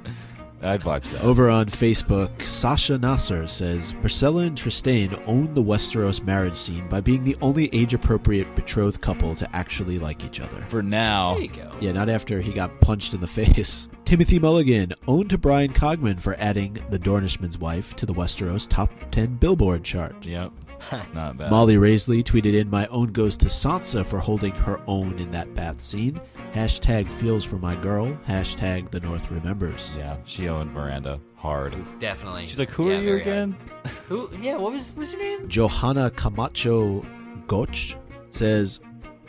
[0.65, 1.21] I'd watch that.
[1.21, 7.01] Over on Facebook, Sasha Nasser says Myrcella and Trystane own the Westeros marriage scene by
[7.01, 10.61] being the only age appropriate betrothed couple to actually like each other.
[10.69, 11.35] For now.
[11.35, 11.71] There you go.
[11.79, 13.87] Yeah, not after he got punched in the face.
[14.05, 18.91] Timothy Mulligan owned to Bryan Cogman for adding The Dornishman's Wife to the Westeros top
[19.11, 20.25] 10 Billboard chart.
[20.25, 20.51] Yep.
[21.13, 21.49] Not bad.
[21.51, 25.53] Molly Raisley tweeted in, My own goes to Sansa for holding her own in that
[25.55, 26.19] bath scene.
[26.53, 28.17] Hashtag feels for my girl.
[28.27, 29.95] Hashtag the North remembers.
[29.97, 31.75] Yeah, she owned Myranda hard.
[31.99, 32.45] Definitely.
[32.45, 33.55] She's like, "Who Yeah, are you again?"
[34.07, 34.29] Who?
[34.41, 35.47] Yeah, what was, what was your name?
[35.49, 37.05] Johanna Camacho
[37.47, 37.95] Goch
[38.29, 38.79] says,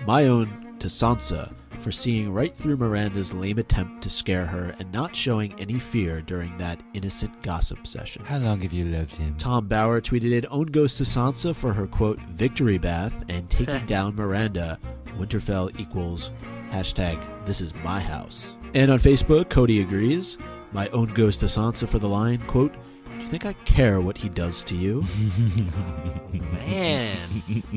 [0.07, 1.53] My own to Sansa
[1.87, 6.21] for seeing right through Myranda's lame attempt to scare her and not showing any fear
[6.21, 8.25] during that innocent gossip session.
[8.25, 9.37] How long have you loved him?
[9.37, 13.87] Tom Bauer tweeted it Own goes to Sansa for her quote, victory bath and taking
[13.87, 14.79] down Myranda.
[15.17, 16.33] Winterfell equals
[16.73, 18.57] hashtag this is my house.
[18.75, 20.39] And on Facebook, Cody agrees.
[20.73, 24.19] My own goes to Sansa for the line, quote, Do you think I care what
[24.19, 25.05] he does to you?
[26.33, 27.17] Man.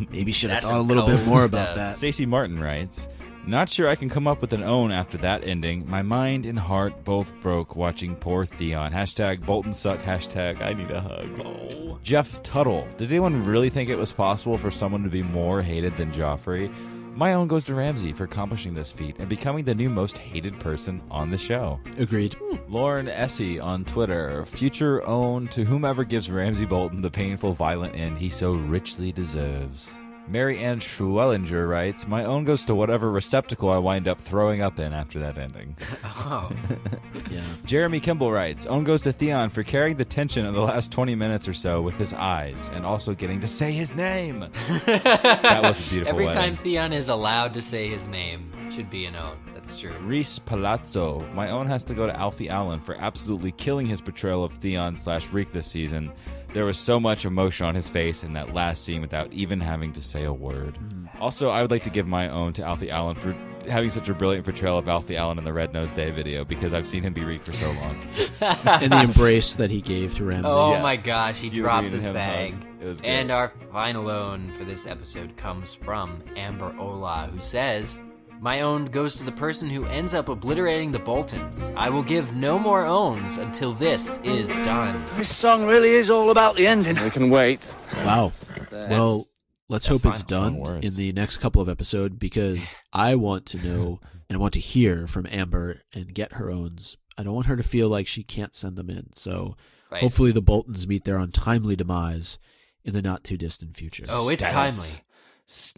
[0.10, 1.98] Maybe should have thought a little bit cold more about that.
[1.98, 3.08] Stacey Martin writes,
[3.50, 5.90] Not sure I can come up with an own after that ending.
[5.90, 8.94] My mind and heart both broke watching poor Theon.
[8.94, 10.00] Hashtag Bolton suck.
[10.02, 11.42] Hashtag I need a hug.
[11.44, 11.98] Oh.
[12.04, 12.88] Jeff Tuttle.
[13.00, 16.72] Did anyone really think it was possible for someone to be more hated than Joffrey?
[17.16, 20.58] my own goes to Ramsay for accomplishing this feat and becoming the new most hated
[20.60, 21.80] person on the show.
[21.98, 22.36] Agreed.
[22.36, 22.72] Hmm.
[22.72, 28.20] Lauren Essie on Twitter, future own to whomever gives Ramsay Bolton the painful, violent end
[28.20, 29.92] he so richly deserves.
[30.30, 34.78] Mary Ann Schwellinger writes, My own goes to whatever receptacle I wind up throwing up
[34.80, 35.76] in after that ending.
[36.32, 36.52] Oh,
[37.32, 37.42] Yeah.
[37.66, 41.16] Jeremy Kimball writes, Own goes to Theon for carrying the tension of the last 20
[41.16, 44.40] minutes or so with his eyes and also getting to say his name.
[44.86, 46.42] that was a beautiful every wedding.
[46.42, 49.38] time Theon is allowed to say his name, should be an own.
[49.56, 49.92] That's true.
[50.04, 51.26] Reese Palazzo.
[51.34, 54.96] My own has to go to Alfie Allen for absolutely killing his portrayal of Theon
[54.98, 56.12] slash Reek this season.
[56.54, 59.94] There was so much emotion on his face in that last scene without even having
[59.94, 60.78] to say a word.
[60.90, 61.08] Mm.
[61.22, 63.36] Also, I would like to give my own to Alfie Allen for
[63.70, 66.74] having such a brilliant portrayal of Alfie Allen in the Red Nose Day video because
[66.74, 67.96] I've seen him be Reek for so long.
[68.66, 70.50] and the embrace that he gave to Ramsay.
[70.50, 70.82] Oh Yeah.
[70.82, 72.54] my gosh, he You drops his bag.
[72.54, 72.64] hug.
[72.82, 78.00] It was And our final own for this episode comes from Amber Ola, who says,
[78.42, 81.70] My own goes to the person who ends up obliterating the Boltons.
[81.76, 85.04] I will give no more owns until this is done.
[85.16, 86.96] This song really is all about the ending.
[87.04, 87.70] We can wait.
[88.06, 88.32] Wow.
[88.72, 89.26] Well,
[89.68, 94.00] let's hope it's done in the next couple of episodes because I want to know
[94.30, 96.96] and I want to hear from Amber and get her owns.
[97.18, 99.14] I don't want her to feel like she can't send them in.
[99.14, 99.58] So
[99.92, 100.02] Right.
[100.04, 102.38] hopefully the Boltons meet their untimely demise
[102.86, 104.06] in the not too distant future.
[104.08, 105.02] Oh, it's Stannis.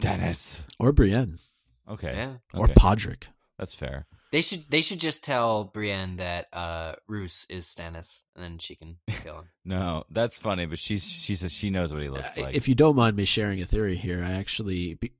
[0.04, 0.22] timely.
[0.28, 0.60] Stannis.
[0.78, 1.38] or Brienne
[1.92, 2.12] Okay.
[2.14, 2.32] Yeah.
[2.54, 2.74] or Okay.
[2.74, 3.24] Podrick.
[3.58, 4.06] That's fair.
[4.32, 8.74] They should they should just tell Brienne that uh Roose is Stannis, and then she
[8.74, 9.48] can kill him.
[9.64, 12.54] No, that's funny, but she's she says she knows what he looks like.
[12.54, 15.12] If you don't mind me sharing a theory here, I actually, be-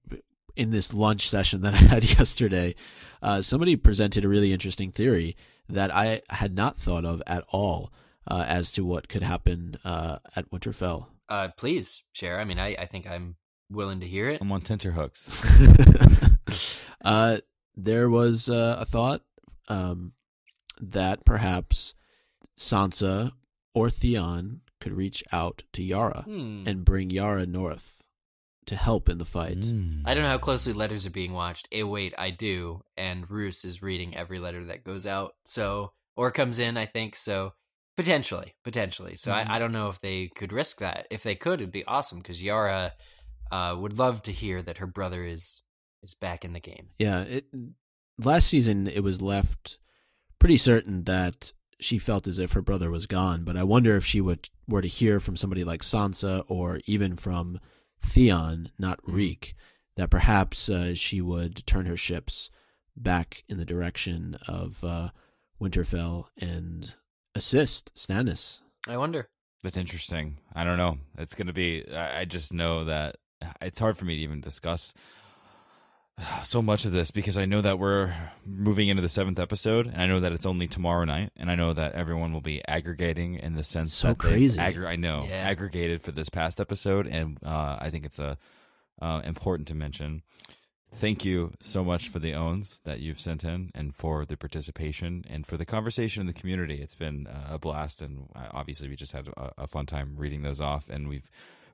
[0.57, 2.75] in this lunch session that I had yesterday,
[3.23, 5.37] uh, somebody presented a really interesting theory
[5.69, 7.93] that I had not thought of at all
[8.27, 11.07] uh, as to what could happen uh, at Winterfell.
[11.29, 12.41] Uh, please share.
[12.41, 13.37] I mean, I I think I'm
[13.73, 14.41] willing to hear it.
[14.41, 15.31] I'm on tenterhooks.
[17.05, 17.39] uh,
[17.77, 19.23] there was uh, a thought
[19.69, 20.13] um,
[20.81, 21.95] that perhaps
[22.59, 23.33] Sansa
[23.75, 26.65] or Theon could reach out to Yara Hmm.
[26.67, 28.03] and bring Yara north
[28.67, 29.59] to help in the fight.
[29.59, 30.03] Mm.
[30.05, 31.67] I don't know how closely letters are being watched.
[31.73, 32.83] Eh, wait, I do.
[32.97, 35.35] And Roose is reading every letter that goes out.
[35.47, 37.17] So, or comes in, I think.
[37.17, 37.55] So,
[37.97, 39.17] potentially, potentially.
[39.17, 39.49] So, Mhm.
[39.49, 41.07] I, I don't know if they could risk that.
[41.11, 42.93] If they could, it'd be awesome because Yara
[43.53, 45.63] uh, would love to hear that her brother is
[46.03, 46.89] is back in the game.
[46.99, 47.45] Yeah, it
[48.19, 49.79] last season it was left
[50.39, 54.05] pretty certain that she felt as if her brother was gone, but I wonder if
[54.05, 57.61] she would were to hear from somebody like Sansa or even from
[58.01, 59.55] Theon, not Reek,
[59.97, 62.51] that perhaps uh, she would turn her ships
[62.97, 65.11] back in the direction of uh,
[65.61, 66.95] Winterfell and
[67.35, 68.61] assist Stannis.
[68.89, 69.29] I wonder.
[69.63, 70.39] That's interesting.
[70.55, 70.99] I don't know.
[71.19, 71.85] It's going to be.
[71.93, 73.17] I I just know that
[73.61, 74.93] it's hard for me to even discuss
[76.43, 78.15] so much of this because I know that we're
[78.47, 81.55] moving into the seventh episode, and I know that it's only tomorrow night, and I
[81.57, 84.59] know that everyone will be aggregating in the sense So that crazy.
[84.61, 85.37] aggr- I know Yeah.
[85.37, 88.39] aggregated for this past episode, and uh, I think it's a
[89.01, 90.23] uh, important to mention.
[90.95, 95.25] Thank you so much for the owns that you've sent in and for the participation
[95.29, 96.83] and for the conversation in the community.
[96.83, 100.15] It's been uh, a blast, and uh, obviously, we just had a, a fun time
[100.19, 101.29] reading those off, and we've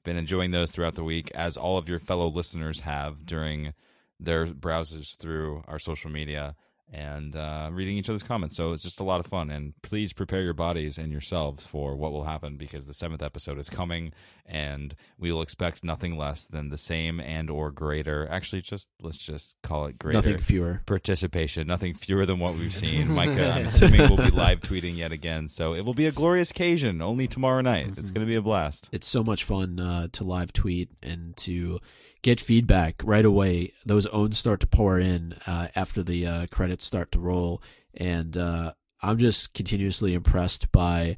[0.09, 3.75] been enjoying those throughout the week, as all of your fellow listeners have during
[4.19, 6.57] their browses through our social media
[6.91, 8.57] and uh, reading each other's comments.
[8.57, 9.51] So it's just a lot of fun.
[9.51, 13.59] And please prepare your bodies and yourselves for what will happen because the seventh episode
[13.59, 14.13] is coming,
[14.47, 18.27] and we will expect nothing less than the same and or greater.
[18.31, 20.81] Actually, just let's just call it greater Nothing fewer.
[20.87, 21.67] participation.
[21.67, 23.09] Nothing fewer than what we've seen.
[23.15, 25.49] Micah, I'm assuming we'll be live tweeting yet again.
[25.49, 27.03] So it will be a glorious occasion.
[27.03, 27.89] Only tomorrow night.
[27.99, 28.89] It's going to be a blast.
[28.93, 31.81] it's so much fun uh, to live tweet and to
[32.23, 33.73] get feedback right away.
[33.85, 37.63] Those owns start to pour in uh, after the uh, credits start to roll,
[37.95, 38.73] and uh,
[39.03, 41.17] I'm just continuously impressed by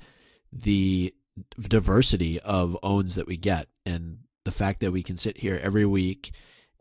[0.52, 1.14] the
[1.59, 5.86] diversity of owns that we get, and the fact that we can sit here every
[5.86, 6.32] week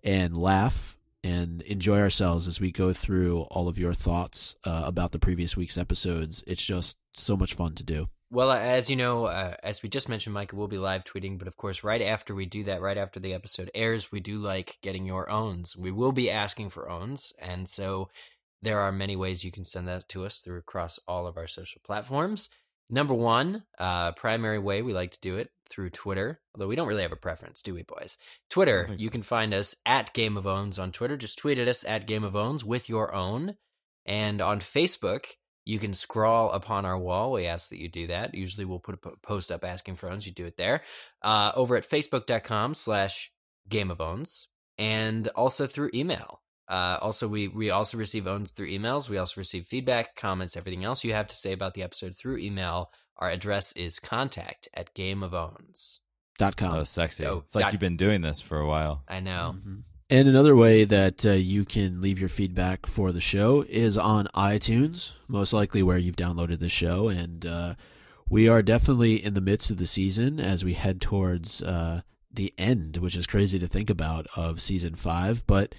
[0.03, 5.11] and laugh and enjoy ourselves as we go through all of your thoughts uh, about
[5.11, 6.43] the previous week's episodes.
[6.47, 8.07] It's just so much fun to do.
[8.31, 11.39] Well, as you know, uh, as we just mentioned, Micah will be live tweeting.
[11.39, 14.37] But of course, right after we do that, right after the episode airs, we do
[14.37, 15.75] like getting your owns.
[15.75, 18.09] We will be asking for owns, and so
[18.61, 21.47] there are many ways you can send that to us through across all of our
[21.47, 22.49] social platforms.
[22.89, 26.41] Number one, uh, primary way we like to do it through Twitter.
[26.53, 28.17] Although we don't really have a preference, do we, boys?
[28.49, 28.87] Twitter.
[28.87, 31.15] think You can find us at Game of Owns on Twitter.
[31.15, 33.55] Just tweet at us at Game of Owns with your own.
[34.05, 35.25] And on Facebook,
[35.65, 37.31] you can scroll upon our wall.
[37.31, 38.33] We ask that you do that.
[38.35, 40.25] Usually we'll put a post up asking for owns.
[40.25, 40.81] You do it there.
[41.21, 43.31] Uh, over at facebook.com slash
[43.67, 44.47] Game of Owns.
[44.77, 46.41] and also through email.
[46.67, 49.09] Uh, also, we we also receive owns through emails.
[49.09, 52.37] We also receive feedback, comments, everything else you have to say about the episode through
[52.37, 52.91] email.
[53.17, 55.97] Our address is contact at gameofowns.
[56.37, 56.75] Dot com.
[56.75, 57.25] Oh, sexy.
[57.25, 59.03] Oh, it's like got- you've been doing this for a while.
[59.07, 59.55] I know.
[59.57, 59.83] Mhm.
[60.11, 64.27] And another way that uh, you can leave your feedback for the show is on
[64.33, 67.09] iTunes, most likely where you've downloaded the show.
[67.09, 67.75] And uh,
[68.27, 72.55] we are definitely in the midst of the season as we head towards uh, the
[72.57, 75.45] end, which is crazy to think about of season five.
[75.45, 75.75] But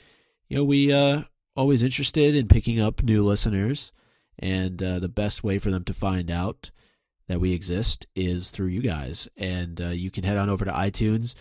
[0.49, 1.23] you know, we uh,
[1.57, 3.91] always interested in picking up new listeners,
[4.39, 6.71] and uh, the best way for them to find out
[7.27, 9.29] that we exist is through you guys.
[9.37, 11.35] And uh, you can head on over to iTunes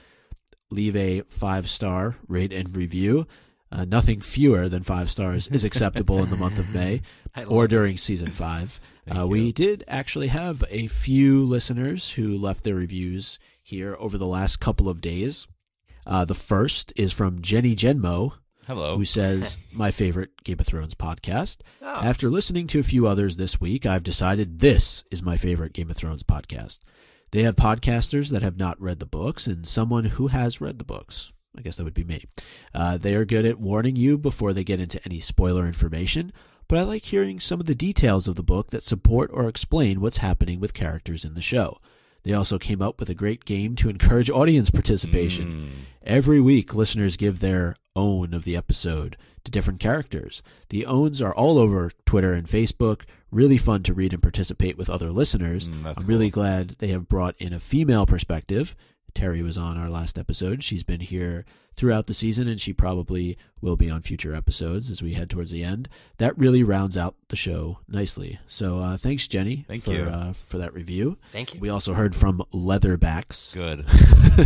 [0.72, 3.28] leave a five star rate and review.
[3.72, 7.02] Uh, nothing fewer than five stars is acceptable in the month of May
[7.48, 8.80] or during season five.
[9.10, 14.28] Uh, we did actually have a few listeners who left their reviews here over the
[14.28, 15.48] last couple of days.
[16.06, 18.34] Uh, the first is from Jenny Genmo,
[18.68, 18.98] Hello.
[18.98, 21.58] who says, My favorite Game of Thrones podcast.
[21.82, 21.88] Oh.
[21.88, 25.90] After listening to a few others this week, I've decided this is my favorite Game
[25.90, 26.78] of Thrones podcast.
[27.32, 30.86] They have podcasters that have not read the books and someone who has read the
[30.86, 31.32] books.
[31.58, 32.26] I guess that would be me.
[32.74, 36.32] Uh, they are good at warning you before they get into any spoiler information,
[36.68, 40.00] but I like hearing some of the details of the book that support or explain
[40.00, 41.80] what's happening with characters in the show.
[42.24, 45.52] They also came up with a great game to encourage audience participation.
[45.52, 45.70] Mm.
[46.04, 50.42] Every week, listeners give their own of the episode to different characters.
[50.70, 53.02] The owns are all over Twitter and Facebook.
[53.32, 55.68] Really fun to read and participate with other listeners.
[55.68, 58.76] Mm, I'm really glad they have brought in a female perspective.
[59.14, 60.64] Terry was on our last episode.
[60.64, 61.46] She's been here
[61.76, 65.52] throughout the season, and she probably will be on future episodes as we head towards
[65.52, 65.90] the end.
[66.18, 68.40] That really rounds out the show nicely.
[68.48, 70.04] So, uh, thanks, Jenny, Thank for you.
[70.04, 71.18] Uh, for that review.
[71.32, 71.60] Thank you.
[71.60, 73.54] We also heard from Leatherbacks.
[73.54, 73.86] Good.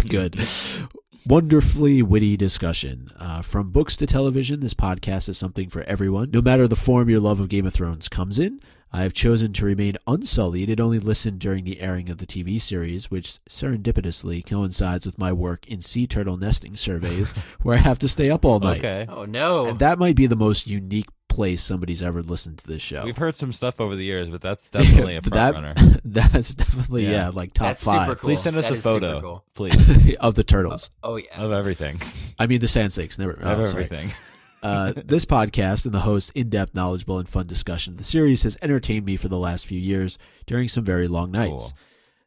[0.10, 0.48] Good.
[1.26, 3.10] Wonderfully witty discussion.
[3.18, 6.32] Uh, from books to television, this podcast is something for everyone.
[6.32, 8.60] No matter the form your love of Game of Thrones comes in,
[8.92, 12.60] I have chosen to remain unsullied and only listen during the airing of the TV
[12.60, 17.32] series, which serendipitously coincides with my work in sea turtle nesting surveys,
[17.62, 18.80] where I have to stay up all night.
[18.80, 19.08] Okay.
[19.10, 19.68] oh no.
[19.68, 23.04] And that might be the most unique place somebody's ever listened to this show.
[23.04, 25.74] We've heard some stuff over the years, but that's definitely a front that, runner.
[26.06, 27.12] That's definitely, Yeah.
[27.12, 28.28] yeah, like top That's super five cool.
[28.28, 29.46] Please send us That a photo, cool.
[29.56, 30.92] please, of the turtles.
[31.02, 31.42] oh yeah.
[31.42, 32.00] of everything,
[32.38, 33.18] I mean, the sand snakes.
[33.18, 33.34] Never.
[33.34, 34.12] of oh, everything.
[34.62, 38.56] Uh, this podcast and the host's in-depth, knowledgeable, and fun discussion of the series has
[38.62, 41.64] entertained me for the last few years during some very long nights.
[41.64, 41.74] Cool.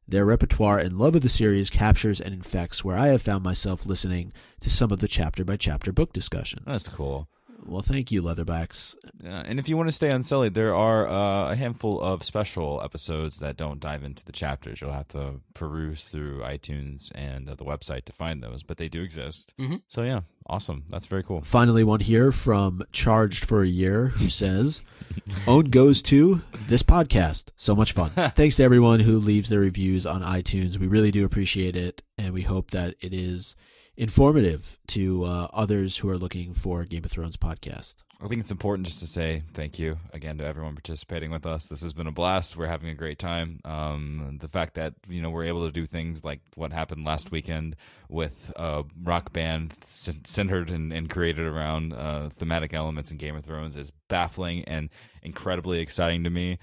[0.09, 3.87] Their repertoire and love of the series captures and infects where I have found myself
[3.87, 6.65] listening to some of the chapter-by-chapter book discussions.
[6.67, 7.29] That's cool.
[7.67, 8.97] Well, thank you, Leatherbacks.
[9.23, 12.81] Yeah, and if you want to stay unsullied, there are uh, a handful of special
[12.85, 14.81] episodes that don't dive into the chapters.
[14.81, 18.89] You'll have to peruse through iTunes and uh, the website to find those, but they
[18.89, 19.53] do exist.
[19.59, 19.83] Mhm.
[19.89, 20.85] So yeah, awesome.
[20.89, 21.43] That's very cool.
[21.43, 24.83] Finally, one here from Charged for a Year who says,
[25.47, 27.51] Own goes to this podcast.
[27.57, 28.11] So much fun.
[28.37, 30.79] Thanks to everyone who leaves their reviews on iTunes.
[30.79, 33.57] We really do appreciate it, and we hope that it is
[33.97, 37.95] informative to uh, others who are looking for Game of Thrones podcast.
[38.19, 41.67] I think it's important just to say thank you again to everyone participating with us.
[41.67, 42.57] This has been a blast.
[42.57, 43.61] We're having a great time.
[43.65, 47.31] Um, the fact that you know we're able to do things like what happened last
[47.31, 47.77] weekend
[48.09, 53.45] with a rock band centered and, and created around uh, thematic elements in Game of
[53.45, 54.89] Thrones is baffling and
[55.23, 56.59] incredibly exciting to me.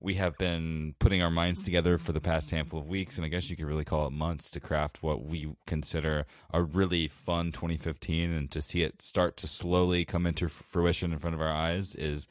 [0.00, 2.56] We have been putting our minds together for the past mm-hmm.
[2.56, 5.24] handful of weeks, and I guess you could really call it months, to craft what
[5.24, 8.30] we consider a really fun 2015.
[8.30, 11.94] And to see it start to slowly come into fruition in front of our eyes
[11.94, 12.28] is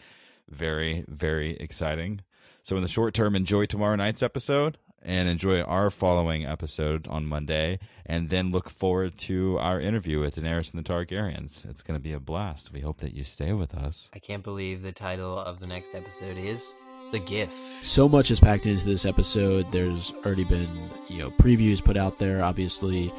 [0.48, 2.22] very, very exciting.
[2.62, 7.26] So, in the short term, enjoy tomorrow night's episode and enjoy our following episode on
[7.28, 11.64] Monday, and then look forward to our interview with Daenerys and the Targaryens.
[11.70, 12.74] It's going to be a blast.
[12.74, 14.10] We hope that you stay with us.
[14.14, 16.74] I can't believe the title of the next episode is
[17.16, 17.56] The Gift.
[17.82, 19.72] So much is packed into this episode.
[19.72, 23.14] There's already been, you know, previews put out there, obviously,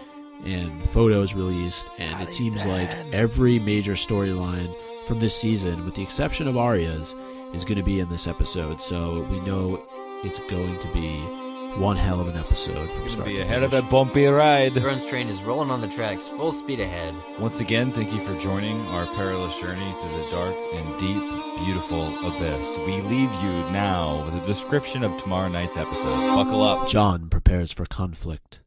[0.44, 4.70] and photos released, and it seems like every major storyline
[5.06, 7.14] from this season, with the exception of Arya's,
[7.54, 8.82] is going to be in this episode.
[8.82, 9.82] So we know
[10.22, 11.45] it's going to be
[11.78, 13.86] one hell of an episode from It's start going to be to ahead of finish.
[13.86, 14.72] a bumpy ride.
[14.74, 17.14] Thrones train is rolling on the tracks, full speed ahead.
[17.38, 22.06] Once again, thank you for joining our perilous journey through the dark and deep, beautiful
[22.26, 22.78] abyss.
[22.78, 26.34] We leave you now with a description of tomorrow night's episode.
[26.34, 26.88] Buckle up.
[26.88, 28.60] Jon prepares for conflict.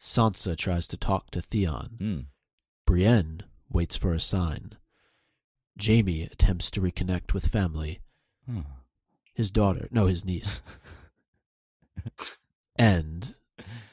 [0.00, 1.90] Sansa tries to talk to Theon.
[1.98, 2.18] Hmm.
[2.86, 4.72] Brienne waits for a sign.
[5.82, 8.00] Jaime attempts to reconnect with family.
[8.46, 8.60] Hmm.
[9.34, 10.60] his daughter, no, his niece.
[12.80, 13.34] and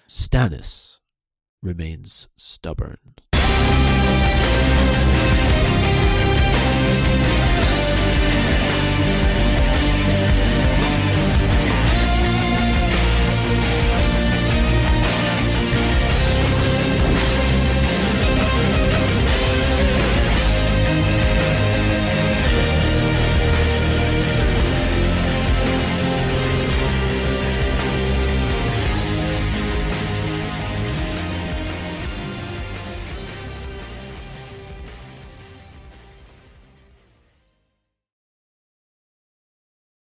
[0.08, 1.00] Stannis
[1.62, 3.00] remains stubborn.